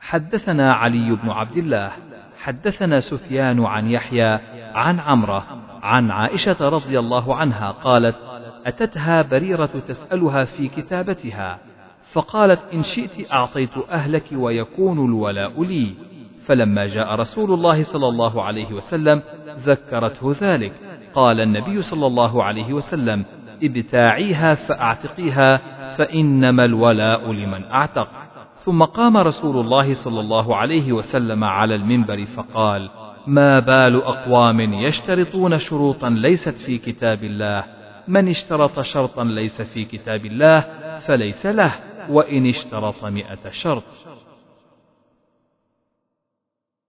حدثنا 0.00 0.72
علي 0.72 1.16
بن 1.22 1.30
عبد 1.30 1.56
الله 1.56 1.92
حدثنا 2.44 3.00
سفيان 3.00 3.64
عن 3.64 3.90
يحيى 3.90 4.38
عن 4.74 5.00
عمرة 5.00 5.44
عن 5.82 6.10
عائشة 6.10 6.68
رضي 6.68 6.98
الله 6.98 7.34
عنها 7.34 7.70
قالت 7.70 8.16
أتتها 8.66 9.22
بريرة 9.22 9.70
تسألها 9.88 10.44
في 10.44 10.68
كتابتها 10.68 11.58
فقالت 12.12 12.60
إن 12.72 12.82
شئت 12.82 13.32
أعطيت 13.32 13.78
أهلك 13.90 14.24
ويكون 14.32 15.04
الولاء 15.04 15.62
لي. 15.62 15.94
فلما 16.46 16.86
جاء 16.86 17.14
رسول 17.14 17.52
الله 17.52 17.82
صلى 17.82 18.08
الله 18.08 18.42
عليه 18.42 18.72
وسلم 18.72 19.22
ذكرته 19.58 20.36
ذلك. 20.40 20.72
قال 21.14 21.40
النبي 21.40 21.82
صلى 21.82 22.06
الله 22.06 22.44
عليه 22.44 22.72
وسلم 22.72 23.24
ابتاعيها 23.62 24.54
فأعتقيها 24.54 25.56
فإنما 25.96 26.64
الولاء 26.64 27.32
لمن 27.32 27.64
أعتق. 27.64 28.23
ثم 28.64 28.84
قام 28.84 29.16
رسول 29.16 29.60
الله 29.60 29.94
صلى 29.94 30.20
الله 30.20 30.56
عليه 30.56 30.92
وسلم 30.92 31.44
على 31.44 31.74
المنبر 31.74 32.24
فقال 32.24 32.90
ما 33.26 33.60
بال 33.60 34.02
أقوام 34.02 34.60
يشترطون 34.60 35.58
شروطا 35.58 36.10
ليست 36.10 36.54
في 36.54 36.78
كتاب 36.78 37.24
الله. 37.24 37.64
من 38.08 38.28
اشترط 38.28 38.80
شرطا 38.80 39.24
ليس 39.24 39.62
في 39.62 39.84
كتاب 39.84 40.26
الله 40.26 40.60
فليس 40.98 41.46
له 41.46 41.74
وإن 42.10 42.46
اشترط 42.46 43.04
مئة 43.04 43.50
شرط. 43.50 43.84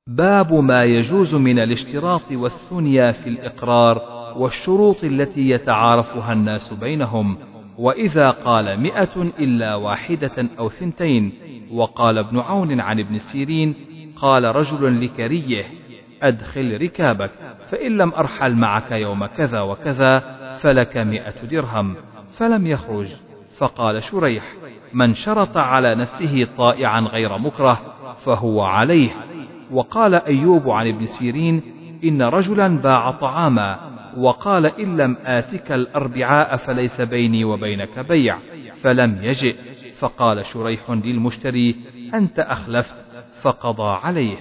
باب 0.07 0.53
ما 0.53 0.83
يجوز 0.83 1.35
من 1.35 1.59
الاشتراط 1.59 2.31
والثنيا 2.31 3.11
في 3.11 3.29
الإقرار 3.29 4.01
والشروط 4.37 5.03
التي 5.03 5.49
يتعارفها 5.49 6.33
الناس 6.33 6.73
بينهم. 6.73 7.54
وإذا 7.77 8.29
قال 8.29 8.79
مئة 8.79 9.21
إلا 9.39 9.75
واحدة 9.75 10.47
أو 10.59 10.69
ثنتين 10.69 11.33
وقال 11.71 12.17
ابن 12.17 12.39
عون 12.39 12.79
عن 12.79 12.99
ابن 12.99 13.17
سيرين 13.17 13.75
قال 14.15 14.55
رجل 14.55 15.05
لكريه 15.05 15.65
أدخل 16.23 16.81
ركابك 16.81 17.31
فإن 17.69 17.97
لم 17.97 18.13
أرحل 18.13 18.55
معك 18.55 18.91
يوم 18.91 19.25
كذا 19.25 19.61
وكذا 19.61 20.19
فلك 20.61 20.97
مئة 20.97 21.45
درهم 21.45 21.95
فلم 22.37 22.67
يخرج. 22.67 23.07
فقال 23.57 24.03
شريح 24.03 24.43
من 24.93 25.13
شرط 25.13 25.57
على 25.57 25.95
نفسه 25.95 26.47
طائعا 26.57 27.01
غير 27.01 27.37
مكره 27.37 27.81
فهو 28.25 28.61
عليه. 28.61 29.09
وقال 29.71 30.15
أيوب 30.15 30.69
عن 30.69 30.87
ابن 30.87 31.05
سيرين 31.05 31.61
إن 32.03 32.21
رجلا 32.21 32.77
باع 32.77 33.11
طعاما 33.11 33.94
وقال 34.17 34.65
إن 34.65 34.97
لم 34.97 35.17
آتك 35.25 35.71
الأربعاء 35.71 36.55
فليس 36.55 37.01
بيني 37.01 37.45
وبينك 37.45 37.99
بيع 37.99 38.37
فلم 38.81 39.19
يجئ. 39.21 39.55
فقال 39.99 40.45
شريح 40.45 40.91
للمشتري 40.91 41.75
أنت 42.13 42.39
أخلفت 42.39 42.95
فقضى 43.41 43.99
عليه. 44.03 44.37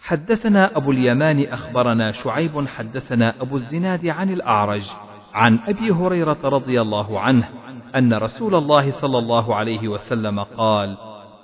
حدثنا 0.00 0.76
أبو 0.76 0.90
اليمان 0.90 1.44
أخبرنا 1.44 2.12
شعيب 2.12 2.66
حدثنا 2.66 3.34
أبو 3.40 3.56
الزناد 3.56 4.06
عن 4.06 4.30
الأعرج 4.30 4.90
عن 5.34 5.58
أبي 5.68 5.90
هريرة 5.90 6.38
رضي 6.44 6.80
الله 6.80 7.20
عنه 7.20 7.48
أن 7.96 8.14
رسول 8.14 8.54
الله 8.54 8.90
صلى 8.90 9.18
الله 9.18 9.54
عليه 9.54 9.88
وسلم 9.88 10.40
قال 10.40 10.96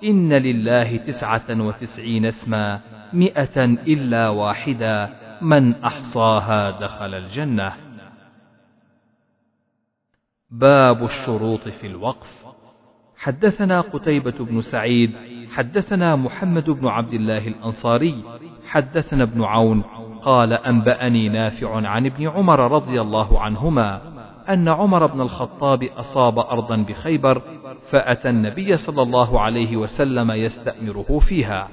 إن 0.05 0.33
لله 0.33 0.97
تسعة 0.97 1.45
وتسعين 1.51 2.27
اسما 2.27 2.81
مئة 3.13 3.65
إلا 3.65 4.29
واحدا. 4.29 5.26
من 5.43 5.85
أحصاها 5.85 6.71
دخل 6.71 7.15
الجنة. 7.15 7.73
باب 10.51 11.05
الشروط 11.05 11.69
في 11.69 11.87
الوقف. 11.87 12.47
حدثنا 13.17 13.81
قتيبة 13.81 14.45
بن 14.45 14.61
سعيد 14.61 15.17
حدثنا 15.55 16.17
محمد 16.17 16.71
بن 16.71 16.87
عبد 16.87 17.13
الله 17.13 17.49
الأنصاري 17.49 18.25
حدثنا 18.67 19.23
ابن 19.23 19.43
عون 19.43 19.83
قال 20.23 20.53
أنبأني 20.53 21.29
نافع 21.29 21.89
عن 21.89 22.07
ابن 22.07 22.29
عمر 22.29 22.73
رضي 22.73 23.01
الله 23.01 23.41
عنهما 23.41 24.01
أن 24.49 24.69
عمر 24.69 25.07
بن 25.07 25.21
الخطاب 25.21 25.83
أصاب 25.83 26.39
أرضا 26.39 26.77
بخيبر 26.77 27.43
فأتى 27.91 28.31
النبي 28.31 28.77
صلى 28.77 29.03
الله 29.03 29.41
عليه 29.41 29.77
وسلم 29.77 30.31
يستأمره 30.31 31.19
فيها 31.19 31.69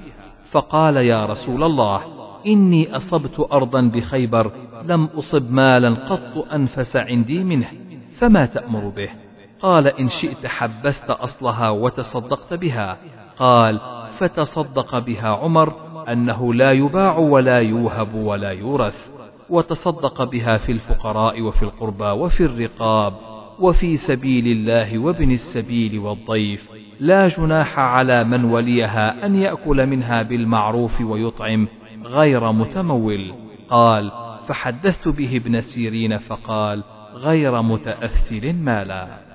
فقال 0.50 0.96
يا 0.96 1.26
رسول 1.26 1.62
الله 1.62 2.23
إني 2.46 2.96
أصبت 2.96 3.46
أرضا 3.52 3.80
بخيبر 3.80 4.52
لم 4.84 5.04
أصب 5.04 5.50
مالا 5.50 5.94
قط 5.94 6.52
أنفس 6.52 6.96
عندي 6.96 7.44
منه 7.44 7.68
فما 8.18 8.46
تأمر 8.46 8.88
به؟ 8.88 9.08
قال 9.60 9.86
إن 9.86 10.08
شئت 10.08 10.46
حبست 10.46 11.10
أصلها 11.10 11.70
وتصدقت 11.70 12.54
بها. 12.54 12.98
قال 13.38 13.80
فتصدق 14.18 14.98
بها 14.98 15.28
عمر 15.28 15.72
أنه 16.08 16.54
لا 16.54 16.72
يباع 16.72 17.18
ولا 17.18 17.58
يوهب 17.58 18.14
ولا 18.14 18.50
يورث 18.50 19.10
وتصدق 19.50 20.24
بها 20.24 20.56
في 20.56 20.72
الفقراء 20.72 21.42
وفي 21.42 21.62
القربى 21.62 22.04
وفي 22.04 22.44
الرقاب 22.44 23.14
وفي 23.60 23.96
سبيل 23.96 24.46
الله 24.46 24.98
وابن 24.98 25.30
السبيل 25.30 25.98
والضيف. 25.98 26.70
لا 27.00 27.28
جناح 27.28 27.78
على 27.78 28.24
من 28.24 28.44
وليها 28.44 29.26
أن 29.26 29.36
يأكل 29.36 29.86
منها 29.86 30.22
بالمعروف 30.22 31.00
ويطعم 31.00 31.68
غير 32.06 32.52
متمول. 32.52 33.34
قال 33.70 34.10
فحدثت 34.48 35.08
به 35.08 35.36
ابن 35.36 35.60
سيرين 35.60 36.18
فقال 36.18 36.84
غير 37.14 37.62
متأثر 37.62 38.52
مالا 38.52 39.33